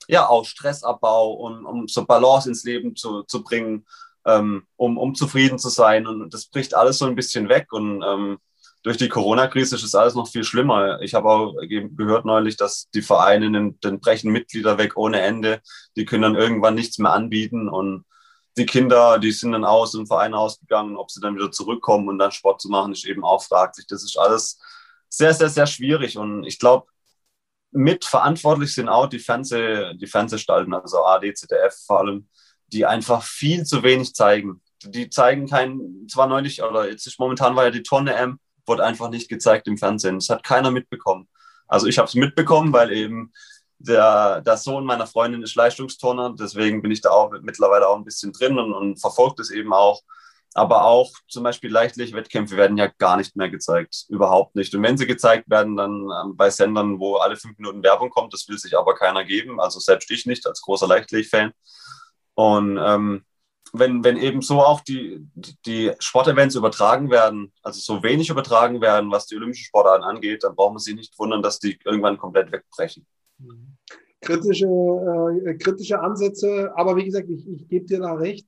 [0.10, 3.86] ja, auch Stressabbau und um so Balance ins Leben zu, zu bringen
[4.26, 6.08] ähm, um, um zufrieden zu sein.
[6.08, 7.72] Und das bricht alles so ein bisschen weg.
[7.72, 8.38] Und ähm,
[8.84, 11.02] durch die Corona-Krise ist es alles noch viel schlimmer.
[11.02, 15.62] Ich habe auch gehört neulich, dass die Vereine den, den brechen Mitglieder weg ohne Ende.
[15.96, 17.70] Die können dann irgendwann nichts mehr anbieten.
[17.70, 18.06] Und
[18.58, 20.98] die Kinder, die sind dann aus dem Verein ausgegangen.
[20.98, 23.88] Ob sie dann wieder zurückkommen und dann Sport zu machen, ist eben auch fraglich.
[23.88, 24.60] Das ist alles
[25.10, 26.18] sehr, sehr, sehr schwierig.
[26.18, 26.88] Und ich glaube,
[27.72, 32.28] mit verantwortlich sind auch die, Fernseh, die Fernsehstalten, also AD, ZDF vor allem,
[32.74, 34.62] die einfach viel zu wenig zeigen.
[34.84, 38.84] Die zeigen kein, zwar neulich, oder jetzt ist momentan war ja die Tonne M, wurde
[38.84, 40.16] einfach nicht gezeigt im Fernsehen.
[40.16, 41.28] Das hat keiner mitbekommen.
[41.68, 43.32] Also ich habe es mitbekommen, weil eben
[43.80, 48.06] der, der Sohn meiner Freundin ist Leistungsturner, deswegen bin ich da auch mittlerweile auch ein
[48.06, 50.02] bisschen drin und, und verfolge das eben auch.
[50.56, 54.06] Aber auch zum Beispiel leichtlich Wettkämpfe werden ja gar nicht mehr gezeigt.
[54.10, 54.74] Überhaupt nicht.
[54.76, 58.34] Und wenn sie gezeigt werden, dann ähm, bei Sendern, wo alle fünf Minuten Werbung kommt,
[58.34, 59.60] das will sich aber keiner geben.
[59.60, 61.54] Also selbst ich nicht als großer Leichtathlet-Fan.
[62.36, 63.24] Und ähm,
[63.74, 65.28] wenn, wenn eben so auch die,
[65.66, 70.56] die Sportevents übertragen werden, also so wenig übertragen werden, was die olympischen Sportarten angeht, dann
[70.56, 73.06] brauchen wir sich nicht wundern, dass die irgendwann komplett wegbrechen.
[74.22, 78.48] Kritische, äh, kritische Ansätze, aber wie gesagt, ich, ich gebe dir da recht.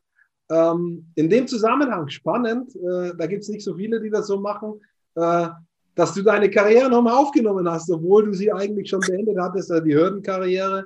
[0.49, 4.39] Ähm, in dem Zusammenhang spannend, äh, da gibt es nicht so viele, die das so
[4.39, 4.79] machen,
[5.15, 5.47] äh,
[5.95, 9.83] dass du deine Karriere nochmal aufgenommen hast, obwohl du sie eigentlich schon beendet hattest, also
[9.83, 10.85] die Hürdenkarriere.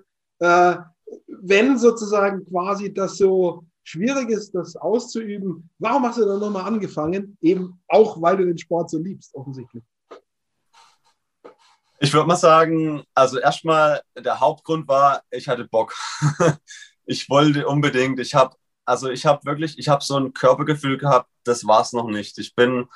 [1.27, 7.37] Wenn sozusagen quasi das so schwierig ist, das auszuüben, warum hast du dann nochmal angefangen?
[7.41, 9.83] Eben auch, weil du den Sport so liebst, offensichtlich.
[12.01, 15.93] Ich würde mal sagen, also erstmal der Hauptgrund war, ich hatte Bock.
[17.05, 18.55] ich wollte unbedingt, ich habe,
[18.85, 22.37] also ich habe wirklich, ich habe so ein Körpergefühl gehabt, das war es noch nicht.
[22.37, 22.87] Ich bin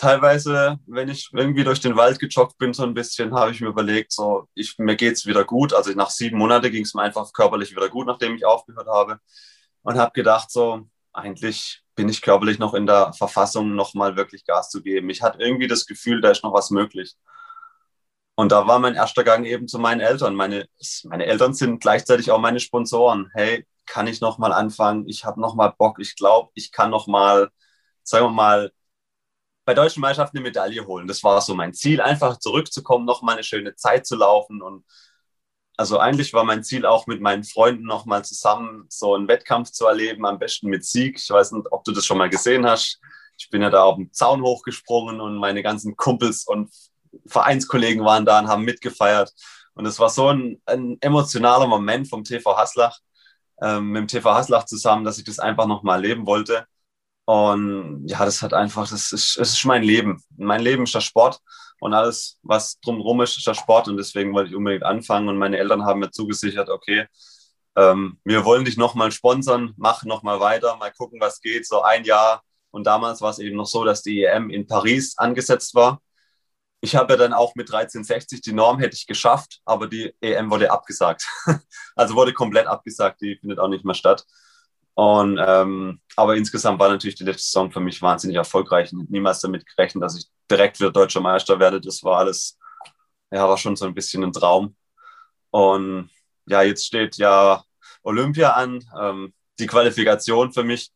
[0.00, 3.68] teilweise, wenn ich irgendwie durch den Wald gejoggt bin, so ein bisschen, habe ich mir
[3.68, 5.74] überlegt, so, ich, mir es wieder gut.
[5.74, 9.20] Also nach sieben Monaten ging es mir einfach körperlich wieder gut, nachdem ich aufgehört habe.
[9.82, 14.70] Und habe gedacht, so, eigentlich bin ich körperlich noch in der Verfassung, nochmal wirklich Gas
[14.70, 15.10] zu geben.
[15.10, 17.14] Ich hatte irgendwie das Gefühl, da ist noch was möglich.
[18.36, 20.34] Und da war mein erster Gang eben zu meinen Eltern.
[20.34, 20.66] Meine,
[21.04, 23.30] meine Eltern sind gleichzeitig auch meine Sponsoren.
[23.34, 25.06] Hey, kann ich nochmal anfangen?
[25.08, 25.98] Ich habe nochmal Bock.
[25.98, 27.50] Ich glaube, ich kann nochmal,
[28.02, 28.72] sagen wir mal,
[29.64, 31.06] bei deutschen Meisterschaften eine Medaille holen.
[31.06, 34.62] Das war so mein Ziel, einfach zurückzukommen, noch mal eine schöne Zeit zu laufen.
[34.62, 34.84] Und
[35.76, 39.70] also eigentlich war mein Ziel auch mit meinen Freunden noch mal zusammen so einen Wettkampf
[39.70, 41.18] zu erleben, am besten mit Sieg.
[41.18, 43.00] Ich weiß nicht, ob du das schon mal gesehen hast.
[43.38, 46.70] Ich bin ja da auf dem Zaun hochgesprungen und meine ganzen Kumpels und
[47.26, 49.32] Vereinskollegen waren da und haben mitgefeiert.
[49.74, 52.98] Und es war so ein, ein emotionaler Moment vom TV Haslach,
[53.62, 56.66] ähm, mit dem TV Haslach zusammen, dass ich das einfach noch mal erleben wollte.
[57.30, 60.20] Und ja, das hat einfach, das ist, das ist mein Leben.
[60.36, 61.38] Mein Leben ist der Sport
[61.78, 63.86] und alles, was drumherum ist, ist der Sport.
[63.86, 65.28] Und deswegen wollte ich unbedingt anfangen.
[65.28, 67.06] Und meine Eltern haben mir zugesichert, okay,
[67.76, 71.68] ähm, wir wollen dich nochmal sponsern, mach nochmal weiter, mal gucken, was geht.
[71.68, 72.42] So ein Jahr.
[72.72, 76.02] Und damals war es eben noch so, dass die EM in Paris angesetzt war.
[76.80, 80.50] Ich habe ja dann auch mit 1360 die Norm hätte ich geschafft, aber die EM
[80.50, 81.28] wurde abgesagt.
[81.94, 84.26] also wurde komplett abgesagt, die findet auch nicht mehr statt.
[84.94, 88.92] Und, ähm, aber insgesamt war natürlich die letzte Saison für mich wahnsinnig erfolgreich.
[88.92, 91.80] Ich niemals damit gerechnet, dass ich direkt wieder deutscher Meister werde.
[91.80, 92.58] Das war alles,
[93.30, 94.76] ja, war schon so ein bisschen ein Traum.
[95.50, 96.10] Und
[96.46, 97.62] ja, jetzt steht ja
[98.02, 98.84] Olympia an.
[99.00, 100.90] Ähm, die Qualifikation für mich,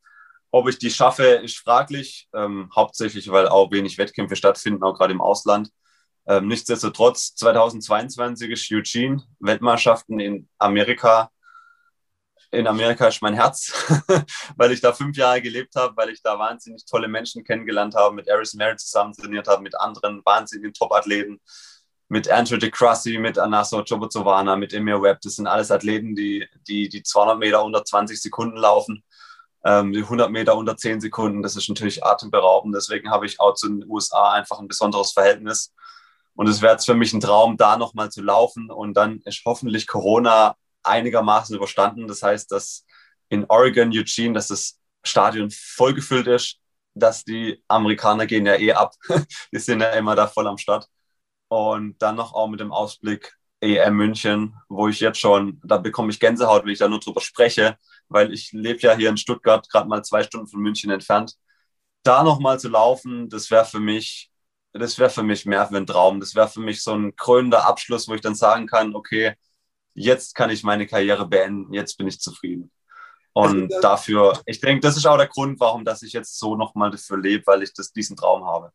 [0.51, 2.29] ob ich die schaffe, ist fraglich.
[2.35, 5.71] Ähm, hauptsächlich, weil auch wenig Wettkämpfe stattfinden, auch gerade im Ausland.
[6.27, 11.31] Ähm, nichtsdestotrotz, 2022 ist Eugene, Weltmeisterschaften in Amerika.
[12.55, 13.73] In Amerika ist mein Herz,
[14.57, 18.15] weil ich da fünf Jahre gelebt habe, weil ich da wahnsinnig tolle Menschen kennengelernt habe,
[18.15, 21.41] mit Aris Merritt zusammen trainiert habe, mit anderen wahnsinnigen Top-Athleten,
[22.09, 25.21] mit Andrew DeCrussi, mit Anaso Chobotzowana, mit Emir Webb.
[25.23, 29.03] Das sind alles Athleten, die, die, die 200 Meter unter 20 Sekunden laufen
[29.65, 32.75] ähm, die 100 Meter unter 10 Sekunden, das ist natürlich atemberaubend.
[32.77, 35.73] Deswegen habe ich auch zu den USA einfach ein besonderes Verhältnis.
[36.35, 38.71] Und es wäre jetzt für mich ein Traum, da nochmal zu laufen.
[38.71, 42.07] Und dann ist hoffentlich Corona einigermaßen überstanden.
[42.07, 42.85] Das heißt, dass
[43.29, 46.59] in Oregon, Eugene, dass das Stadion vollgefüllt ist,
[46.95, 48.95] dass die Amerikaner gehen ja eh ab.
[49.53, 50.89] die sind ja immer da voll am Start.
[51.49, 56.11] Und dann noch auch mit dem Ausblick EM München, wo ich jetzt schon, da bekomme
[56.11, 57.79] ich Gänsehaut, wenn ich da nur drüber spreche,
[58.09, 61.35] weil ich lebe ja hier in Stuttgart, gerade mal zwei Stunden von München entfernt.
[62.03, 64.31] Da nochmal zu laufen, das wäre für mich,
[64.73, 66.21] das wäre für mich mehr für ein Traum.
[66.21, 69.35] Das wäre für mich so ein krönender Abschluss, wo ich dann sagen kann, okay,
[69.95, 72.71] jetzt kann ich meine Karriere beenden, jetzt bin ich zufrieden.
[73.33, 76.55] Und also, dafür, ich denke, das ist auch der Grund, warum dass ich jetzt so
[76.55, 78.71] nochmal dafür lebe, weil ich das, diesen Traum habe.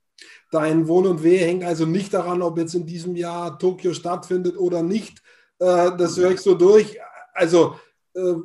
[0.51, 4.57] Dein Wohl und Wehe hängt also nicht daran, ob jetzt in diesem Jahr Tokio stattfindet
[4.57, 5.22] oder nicht.
[5.59, 6.99] Äh, das höre ich so durch.
[7.34, 7.80] Also,
[8.13, 8.36] äh,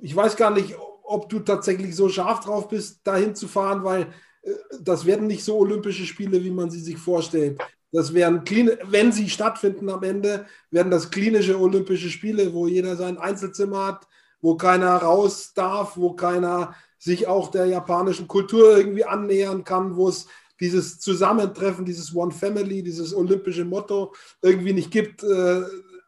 [0.00, 4.02] ich weiß gar nicht, ob du tatsächlich so scharf drauf bist, dahin zu fahren, weil
[4.42, 7.60] äh, das werden nicht so Olympische Spiele, wie man sie sich vorstellt.
[7.92, 8.42] Das wären,
[8.84, 14.08] wenn sie stattfinden am Ende, werden das klinische Olympische Spiele, wo jeder sein Einzelzimmer hat,
[14.40, 20.08] wo keiner raus darf, wo keiner sich auch der japanischen Kultur irgendwie annähern kann, wo
[20.08, 20.26] es
[20.60, 25.22] dieses Zusammentreffen, dieses One Family, dieses olympische Motto irgendwie nicht gibt.
[25.22, 25.62] Äh,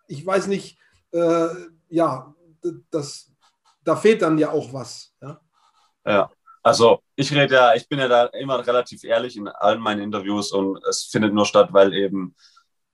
[0.06, 0.78] ich weiß nicht,
[1.12, 1.48] äh,
[1.88, 2.34] ja,
[2.90, 3.30] das,
[3.84, 5.14] da fehlt dann ja auch was.
[5.20, 5.40] Ja,
[6.06, 6.30] ja.
[6.62, 10.52] Also ich rede ja, ich bin ja da immer relativ ehrlich in allen meinen Interviews
[10.52, 12.34] und es findet nur statt, weil eben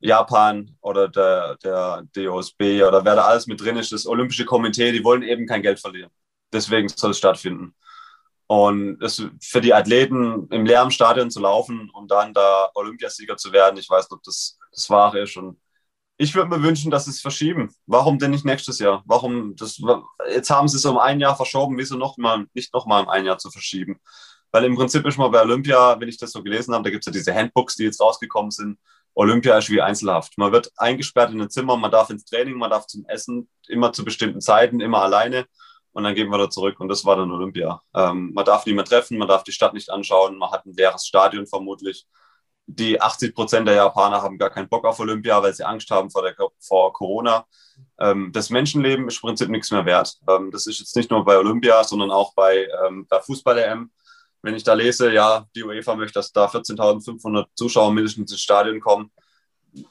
[0.01, 4.93] Japan oder der, der DOSB oder wer da alles mit drin ist, das Olympische Komitee,
[4.93, 6.11] die wollen eben kein Geld verlieren.
[6.53, 7.75] Deswegen soll es stattfinden.
[8.47, 13.53] Und es, für die Athleten im leeren Stadion zu laufen und dann da Olympiasieger zu
[13.53, 15.37] werden, ich weiß nicht, ob das das Wahre ist.
[15.37, 15.59] Und
[16.17, 17.75] ich würde mir wünschen, dass sie es verschieben.
[17.87, 19.03] Warum denn nicht nächstes Jahr?
[19.07, 19.81] Warum das,
[20.31, 23.25] jetzt haben sie es um ein Jahr verschoben, wieso noch mal, nicht nochmal um ein
[23.25, 23.99] Jahr zu verschieben?
[24.53, 27.03] Weil im Prinzip ist mal bei Olympia, wenn ich das so gelesen habe, da gibt
[27.03, 28.79] es ja diese Handbooks, die jetzt rausgekommen sind,
[29.15, 30.39] Olympia ist wie Einzelhaft.
[30.39, 33.93] Man wird eingesperrt in ein Zimmer, man darf ins Training, man darf zum Essen, immer
[33.93, 35.47] zu bestimmten Zeiten, immer alleine
[35.93, 37.81] und dann gehen wir da zurück und das war dann Olympia.
[37.95, 41.07] Ähm, man darf niemand treffen, man darf die Stadt nicht anschauen, man hat ein leeres
[41.07, 42.07] Stadion vermutlich.
[42.67, 46.11] Die 80 Prozent der Japaner haben gar keinen Bock auf Olympia, weil sie Angst haben
[46.11, 47.47] vor, der, vor Corona.
[47.99, 50.17] Ähm, das Menschenleben ist im Prinzip nichts mehr wert.
[50.29, 53.91] Ähm, das ist jetzt nicht nur bei Olympia, sondern auch bei ähm, der Fußball-EM
[54.45, 58.79] wenn ich da lese, ja, die UEFA möchte, dass da 14.500 Zuschauer mindestens ins Stadion
[58.79, 59.11] kommen,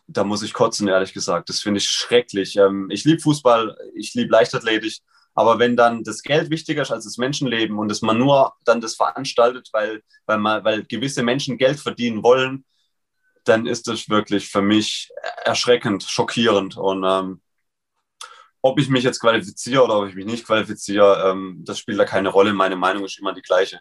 [0.05, 1.49] da muss ich kotzen, ehrlich gesagt.
[1.49, 2.55] Das finde ich schrecklich.
[2.57, 4.99] Ähm, ich liebe Fußball, ich liebe Leichtathletik,
[5.35, 8.81] aber wenn dann das Geld wichtiger ist als das Menschenleben und dass man nur dann
[8.81, 12.65] das veranstaltet, weil, weil, man, weil gewisse Menschen Geld verdienen wollen,
[13.43, 15.09] dann ist das wirklich für mich
[15.43, 16.77] erschreckend, schockierend.
[16.77, 17.41] Und ähm,
[18.61, 22.05] ob ich mich jetzt qualifiziere oder ob ich mich nicht qualifiziere, ähm, das spielt da
[22.05, 22.53] keine Rolle.
[22.53, 23.79] Meine Meinung ist immer die gleiche.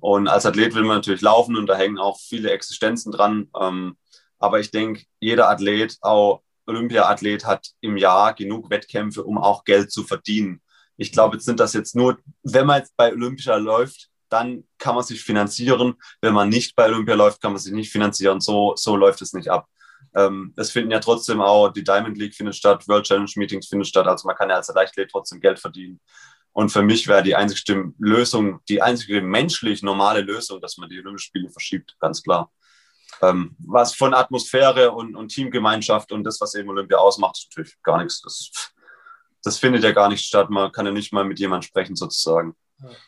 [0.00, 3.48] Und als Athlet will man natürlich laufen und da hängen auch viele Existenzen dran.
[3.60, 3.96] Ähm,
[4.38, 9.92] aber ich denke, jeder Athlet, auch Olympia-Athlet, hat im Jahr genug Wettkämpfe, um auch Geld
[9.92, 10.62] zu verdienen.
[11.00, 14.94] Ich glaube, jetzt sind das jetzt nur, wenn man jetzt bei Olympia läuft, dann kann
[14.94, 15.94] man sich finanzieren.
[16.20, 18.40] Wenn man nicht bei Olympia läuft, kann man sich nicht finanzieren.
[18.42, 19.66] So, so läuft es nicht ab.
[20.14, 23.88] Ähm, es finden ja trotzdem auch, die Diamond League findet statt, World Challenge Meetings findet
[23.88, 24.06] statt.
[24.06, 26.00] Also man kann ja als Leichtathlet trotzdem Geld verdienen.
[26.52, 30.98] Und für mich wäre die einzige Lösung, die einzige menschlich normale Lösung, dass man die
[30.98, 32.52] Olympischen Spiele verschiebt, ganz klar.
[33.22, 37.82] Ähm, was von Atmosphäre und, und, Teamgemeinschaft und das, was eben Olympia ausmacht, ist natürlich
[37.82, 38.20] gar nichts.
[38.20, 38.50] Das,
[39.42, 40.50] das findet ja gar nicht statt.
[40.50, 42.54] Man kann ja nicht mal mit jemandem sprechen, sozusagen.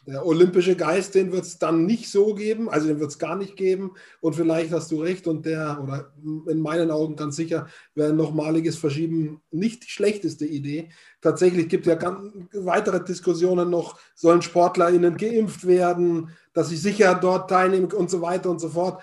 [0.07, 3.37] Der olympische Geist, den wird es dann nicht so geben, also den wird es gar
[3.37, 3.93] nicht geben.
[4.21, 6.13] Und vielleicht hast du recht und der, oder
[6.47, 10.91] in meinen Augen ganz sicher, wäre nochmaliges Verschieben nicht die schlechteste Idee.
[11.21, 17.15] Tatsächlich gibt es ja ganz weitere Diskussionen noch, sollen SportlerInnen geimpft werden, dass sie sicher
[17.15, 19.03] dort teilnehmen und so weiter und so fort,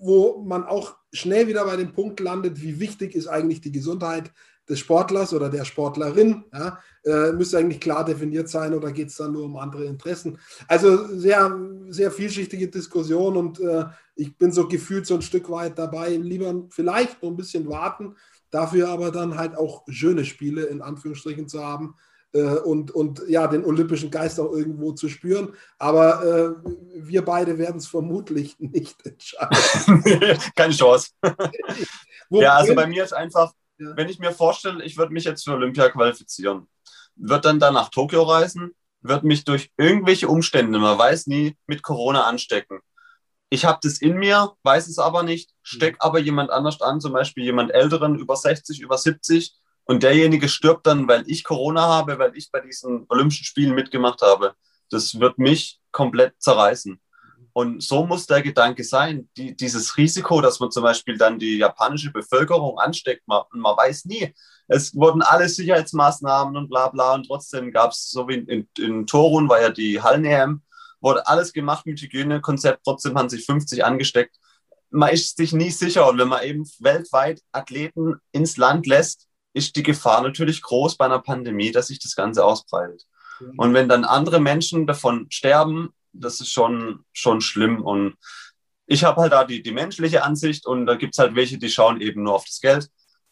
[0.00, 4.32] wo man auch schnell wieder bei dem Punkt landet, wie wichtig ist eigentlich die Gesundheit
[4.68, 6.44] des Sportlers oder der Sportlerin?
[6.52, 10.38] Ja, äh, müsste eigentlich klar definiert sein oder geht es dann nur um andere Interessen?
[10.68, 11.58] Also sehr,
[11.88, 16.64] sehr vielschichtige Diskussion und äh, ich bin so gefühlt so ein Stück weit dabei, lieber
[16.70, 18.16] vielleicht noch ein bisschen warten,
[18.50, 21.94] dafür aber dann halt auch schöne Spiele in Anführungsstrichen zu haben,
[22.36, 25.54] äh, und, und ja, den olympischen Geist auch irgendwo zu spüren.
[25.78, 30.38] Aber äh, wir beide werden es vermutlich nicht entscheiden.
[30.56, 31.10] Keine Chance.
[32.30, 33.96] ja, also bei mir ist einfach, ja.
[33.96, 36.68] wenn ich mir vorstelle, ich würde mich jetzt für Olympia qualifizieren,
[37.14, 41.82] würde dann da nach Tokio reisen, würde mich durch irgendwelche Umstände, man weiß nie, mit
[41.82, 42.80] Corona anstecken.
[43.48, 46.00] Ich habe das in mir, weiß es aber nicht, steck mhm.
[46.00, 49.54] aber jemand anders an, zum Beispiel jemand Älteren, über 60, über 70,
[49.84, 54.20] und derjenige stirbt dann, weil ich Corona habe, weil ich bei diesen Olympischen Spielen mitgemacht
[54.20, 54.54] habe.
[54.90, 57.00] Das wird mich komplett zerreißen.
[57.56, 59.30] Und so muss der Gedanke sein.
[59.38, 64.04] Die, dieses Risiko, dass man zum Beispiel dann die japanische Bevölkerung ansteckt, man, man weiß
[64.04, 64.34] nie.
[64.68, 68.68] Es wurden alle Sicherheitsmaßnahmen und bla bla und trotzdem gab es, so wie in, in,
[68.78, 70.60] in Torun war ja die Hallen-EM,
[71.00, 74.36] wurde alles gemacht mit Hygienekonzept, trotzdem haben sich 50 angesteckt.
[74.90, 79.76] Man ist sich nie sicher und wenn man eben weltweit Athleten ins Land lässt, ist
[79.76, 83.06] die Gefahr natürlich groß bei einer Pandemie, dass sich das Ganze ausbreitet.
[83.40, 83.58] Mhm.
[83.58, 87.82] Und wenn dann andere Menschen davon sterben, das ist schon, schon schlimm.
[87.82, 88.16] Und
[88.86, 91.70] ich habe halt da die, die menschliche Ansicht und da gibt es halt welche, die
[91.70, 92.88] schauen eben nur auf das Geld.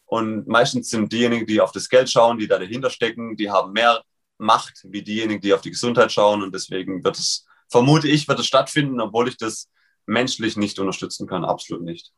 [0.07, 3.73] Und meistens sind diejenigen, die auf das Geld schauen, die da dahinter stecken, die haben
[3.73, 4.03] mehr
[4.37, 6.43] Macht wie diejenigen, die auf die Gesundheit schauen.
[6.43, 9.69] Und deswegen wird es, vermute ich, wird es stattfinden, obwohl ich das
[10.07, 11.45] menschlich nicht unterstützen kann.
[11.45, 12.13] Absolut nicht.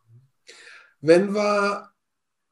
[1.00, 1.90] Wenn wir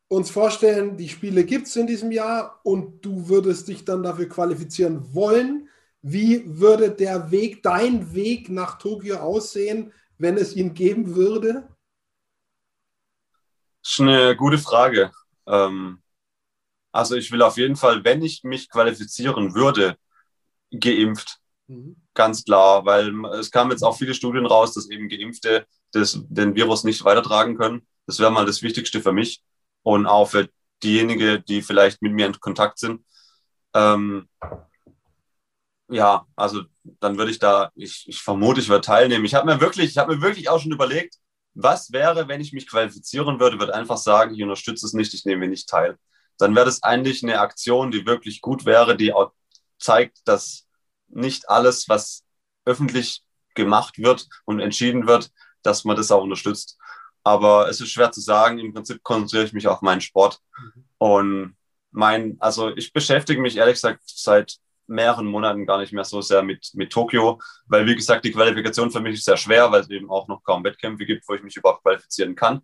[0.09, 4.29] uns vorstellen, die Spiele gibt es in diesem Jahr und du würdest dich dann dafür
[4.29, 5.69] qualifizieren wollen.
[6.07, 11.67] Wie würde der Weg, dein Weg nach Tokio aussehen, wenn es ihn geben würde?
[13.83, 15.13] Das ist eine gute Frage.
[15.47, 16.03] Ähm,
[16.93, 19.97] also ich will auf jeden Fall, wenn ich mich qualifizieren würde,
[20.71, 21.39] geimpft.
[21.69, 21.97] Mhm.
[22.13, 26.55] Ganz klar, weil es kamen jetzt auch viele Studien raus, dass eben Geimpfte das, den
[26.55, 27.87] Virus nicht weitertragen können.
[28.07, 29.43] Das wäre mal das Wichtigste für mich
[29.83, 30.51] und auch für
[30.83, 33.03] diejenigen, die vielleicht mit mir in Kontakt sind.
[33.73, 34.29] Ähm,
[35.95, 36.63] ja, also
[37.01, 39.25] dann würde ich da, ich, ich vermute, ich würde teilnehmen.
[39.25, 41.17] Ich habe mir wirklich, ich habe mir wirklich auch schon überlegt,
[41.55, 45.25] was wäre, wenn ich mich qualifizieren würde, würde einfach sagen, ich unterstütze es nicht, ich
[45.25, 45.99] nehme nicht teil.
[46.39, 49.33] Dann wäre das eigentlich eine Aktion, die wirklich gut wäre, die auch
[49.79, 50.67] zeigt, dass
[51.09, 52.25] nicht alles, was
[52.65, 53.23] öffentlich
[53.55, 55.31] gemacht wird und entschieden wird,
[55.63, 56.77] dass man das auch unterstützt.
[57.23, 58.59] Aber es ist schwer zu sagen.
[58.59, 60.41] Im Prinzip konzentriere ich mich auf meinen Sport.
[60.59, 60.85] Mhm.
[60.99, 61.57] Und
[61.93, 66.43] mein, also ich beschäftige mich ehrlich gesagt seit mehreren Monaten gar nicht mehr so sehr
[66.43, 69.91] mit, mit Tokio, weil wie gesagt, die Qualifikation für mich ist sehr schwer, weil es
[69.91, 72.63] eben auch noch kaum Wettkämpfe gibt, wo ich mich überhaupt qualifizieren kann.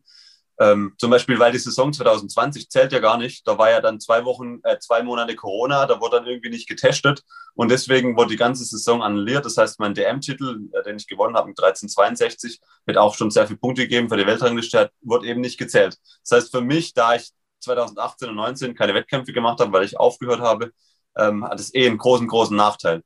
[0.61, 3.49] Ähm, zum Beispiel, weil die Saison 2020 zählt ja gar nicht.
[3.49, 6.68] Da war ja dann zwei Wochen, äh, zwei Monate Corona, da wurde dann irgendwie nicht
[6.68, 7.23] getestet
[7.55, 9.47] und deswegen wurde die ganze Saison annulliert.
[9.47, 13.47] Das heißt, mein DM-Titel, äh, den ich gewonnen habe mit 1362, mit auch schon sehr
[13.47, 15.97] viele Punkte gegeben für die Weltrangliste, wurde eben nicht gezählt.
[16.25, 19.99] Das heißt, für mich, da ich 2018 und 2019 keine Wettkämpfe gemacht habe, weil ich
[19.99, 20.73] aufgehört habe,
[21.17, 23.03] ähm, hat es eh einen großen, großen Nachteil.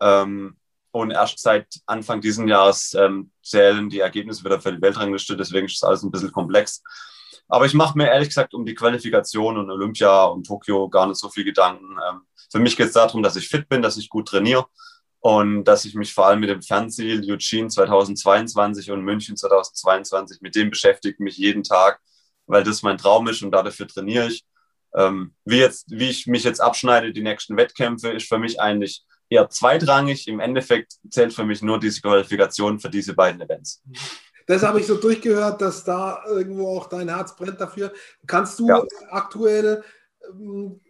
[0.00, 0.56] Ähm,
[0.90, 5.66] und erst seit Anfang dieses Jahres ähm, zählen die Ergebnisse wieder für die Weltrangliste, deswegen
[5.66, 6.82] ist das alles ein bisschen komplex.
[7.48, 11.18] Aber ich mache mir ehrlich gesagt um die Qualifikation und Olympia und Tokio gar nicht
[11.18, 11.98] so viel Gedanken.
[12.08, 12.20] Ähm,
[12.50, 14.66] für mich geht es darum, dass ich fit bin, dass ich gut trainiere
[15.20, 20.54] und dass ich mich vor allem mit dem Fernziel Eugene 2022 und München 2022 mit
[20.54, 22.00] dem beschäftige mich jeden Tag,
[22.46, 24.44] weil das mein Traum ist und dafür trainiere ich.
[24.94, 29.04] Ähm, wie, jetzt, wie ich mich jetzt abschneide, die nächsten Wettkämpfe, ist für mich eigentlich
[29.28, 30.28] eher zweitrangig.
[30.28, 33.82] Im Endeffekt zählt für mich nur diese Qualifikation für diese beiden Events.
[34.46, 37.92] Das habe ich so durchgehört, dass da irgendwo auch dein Herz brennt dafür.
[38.26, 38.84] Kannst du ja.
[39.10, 39.82] aktuell
[40.30, 40.80] ähm,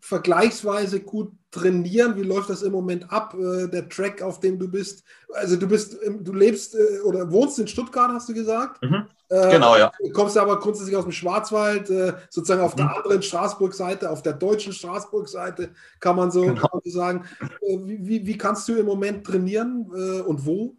[0.00, 2.16] vergleichsweise gut trainieren?
[2.16, 3.34] Wie läuft das im Moment ab?
[3.34, 5.04] Äh, der Track, auf dem du bist.
[5.32, 8.82] Also du bist, du lebst äh, oder wohnst in Stuttgart, hast du gesagt?
[8.82, 9.06] Mhm.
[9.32, 9.90] Äh, genau, ja.
[9.98, 12.80] Du kommst aber grundsätzlich aus dem Schwarzwald, äh, sozusagen auf mhm.
[12.80, 15.70] der anderen Straßburg-Seite, auf der deutschen Straßburg-Seite,
[16.00, 16.60] kann man so, genau.
[16.60, 17.24] kann man so sagen.
[17.40, 19.86] Äh, wie, wie, kannst du im Moment trainieren
[20.26, 20.76] und wo?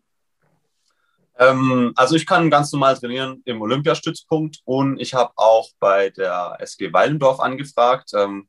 [1.40, 6.58] Ähm, also ich kann ganz normal trainieren im Olympiastützpunkt und ich habe auch bei der
[6.60, 8.12] SG Weilendorf angefragt.
[8.14, 8.48] Ähm,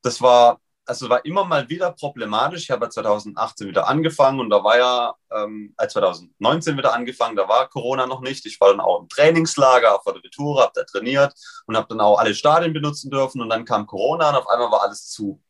[0.00, 0.58] das war
[0.88, 2.62] also war immer mal wieder problematisch.
[2.62, 7.46] Ich habe ja 2018 wieder angefangen und da war ja ähm, 2019 wieder angefangen, da
[7.46, 8.46] war Corona noch nicht.
[8.46, 11.34] Ich war dann auch im Trainingslager auf der Retour, habe da trainiert
[11.66, 14.70] und habe dann auch alle Stadien benutzen dürfen und dann kam Corona und auf einmal
[14.70, 15.42] war alles zu.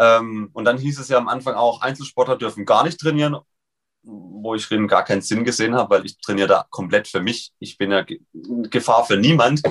[0.00, 3.36] Ähm, und dann hieß es ja am Anfang auch, Einzelsportler dürfen gar nicht trainieren,
[4.02, 7.52] wo ich drin gar keinen Sinn gesehen habe, weil ich trainiere da komplett für mich.
[7.60, 9.62] Ich bin ja Gefahr für niemand.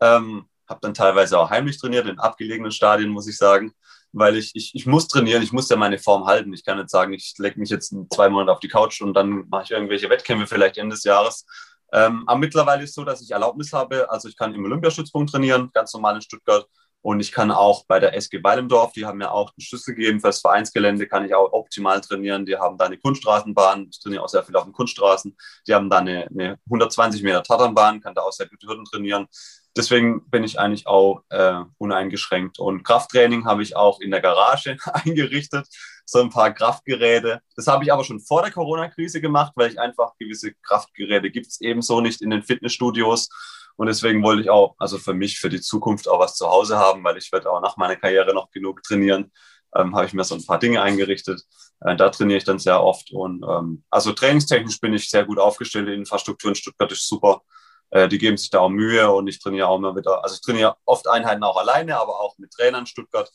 [0.00, 3.72] Ähm, habe dann teilweise auch heimlich trainiert in abgelegenen Stadien, muss ich sagen
[4.16, 6.52] weil ich, ich, ich muss trainieren, ich muss ja meine Form halten.
[6.54, 9.46] Ich kann nicht sagen, ich lege mich jetzt zwei Monate auf die Couch und dann
[9.48, 11.44] mache ich irgendwelche Wettkämpfe vielleicht Ende des Jahres.
[11.92, 15.30] Ähm, aber mittlerweile ist es so, dass ich Erlaubnis habe, also ich kann im Olympiastützpunkt
[15.30, 16.66] trainieren, ganz normal in Stuttgart.
[17.02, 20.18] Und ich kann auch bei der SG Weilendorf, die haben mir auch den Schlüssel gegeben
[20.18, 22.46] für das Vereinsgelände, kann ich auch optimal trainieren.
[22.46, 25.36] Die haben da eine Kunststraßenbahn, ich trainiere auch sehr viel auf den Kunststraßen.
[25.68, 29.28] Die haben da eine, eine 120 Meter Tatanbahn, kann da auch sehr gute Hürden trainieren.
[29.76, 32.58] Deswegen bin ich eigentlich auch äh, uneingeschränkt.
[32.58, 35.66] Und Krafttraining habe ich auch in der Garage eingerichtet,
[36.06, 37.40] so ein paar Kraftgeräte.
[37.56, 41.48] Das habe ich aber schon vor der Corona-Krise gemacht, weil ich einfach gewisse Kraftgeräte gibt
[41.48, 43.28] es ebenso nicht in den Fitnessstudios.
[43.76, 46.78] Und deswegen wollte ich auch, also für mich, für die Zukunft auch was zu Hause
[46.78, 49.30] haben, weil ich werde auch nach meiner Karriere noch genug trainieren.
[49.74, 51.42] Ähm, habe ich mir so ein paar Dinge eingerichtet.
[51.80, 53.10] Äh, da trainiere ich dann sehr oft.
[53.12, 55.88] Und ähm, also trainingstechnisch bin ich sehr gut aufgestellt.
[55.88, 57.42] Die Infrastruktur in Stuttgart ist super.
[57.90, 60.22] Äh, die geben sich da auch Mühe und ich trainiere auch immer wieder.
[60.22, 63.30] Also ich trainiere oft Einheiten auch alleine, aber auch mit Trainern in Stuttgart,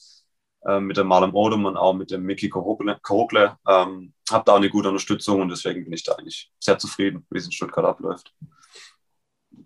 [0.66, 3.58] äh, mit dem Marlon Odom und auch mit dem Mickey Korokle.
[3.68, 7.26] Ähm, habe da auch eine gute Unterstützung und deswegen bin ich da eigentlich sehr zufrieden,
[7.30, 8.34] wie es in Stuttgart abläuft.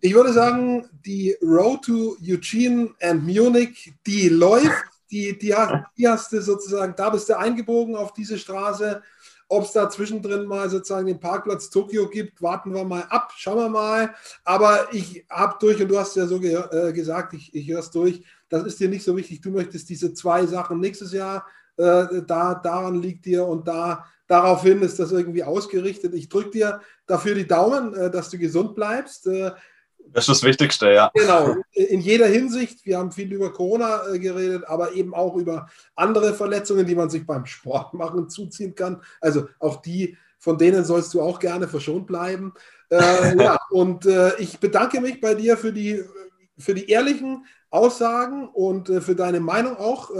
[0.01, 5.55] Ich würde sagen, die Road to Eugene and Munich, die läuft, die, die,
[5.97, 9.01] die hast du sozusagen, da bist du eingebogen auf diese Straße.
[9.47, 13.57] Ob es da zwischendrin mal sozusagen den Parkplatz Tokio gibt, warten wir mal ab, schauen
[13.57, 14.15] wir mal.
[14.43, 17.79] Aber ich habe durch, und du hast ja so ge äh, gesagt, ich, ich höre
[17.79, 19.41] es durch, das ist dir nicht so wichtig.
[19.41, 21.45] Du möchtest diese zwei Sachen nächstes Jahr,
[21.77, 26.13] äh, da, daran liegt dir und da daraufhin ist das irgendwie ausgerichtet.
[26.13, 29.27] Ich drücke dir dafür die Daumen, äh, dass du gesund bleibst.
[30.05, 31.11] Äh, das ist das Wichtigste, ja.
[31.13, 32.85] Genau, in jeder Hinsicht.
[32.85, 37.09] Wir haben viel über Corona äh, geredet, aber eben auch über andere Verletzungen, die man
[37.09, 39.01] sich beim Sport machen zuziehen kann.
[39.21, 42.53] Also auch die, von denen sollst du auch gerne verschont bleiben.
[42.89, 46.03] Äh, ja, und äh, ich bedanke mich bei dir für die,
[46.57, 50.11] für die ehrlichen Aussagen und äh, für deine Meinung auch.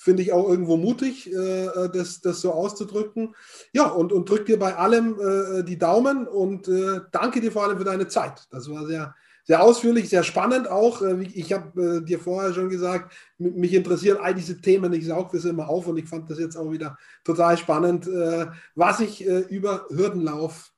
[0.00, 3.34] Äh, Finde ich auch irgendwo mutig, äh, das, das so auszudrücken.
[3.72, 7.64] Ja, und, und drück dir bei allem äh, die Daumen und äh, danke dir vor
[7.64, 8.46] allem für deine Zeit.
[8.50, 11.02] Das war sehr, sehr ausführlich, sehr spannend auch.
[11.02, 14.92] Äh, ich habe äh, dir vorher schon gesagt, mich interessieren all diese Themen.
[14.92, 18.46] Ich sauge das immer auf und ich fand das jetzt auch wieder total spannend, äh,
[18.74, 20.72] was ich über Hürdenlauf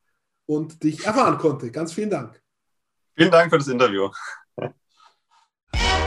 [0.46, 1.70] und dich erfahren konnte.
[1.70, 2.40] Ganz vielen Dank.
[3.14, 4.10] Vielen Dank für das Interview.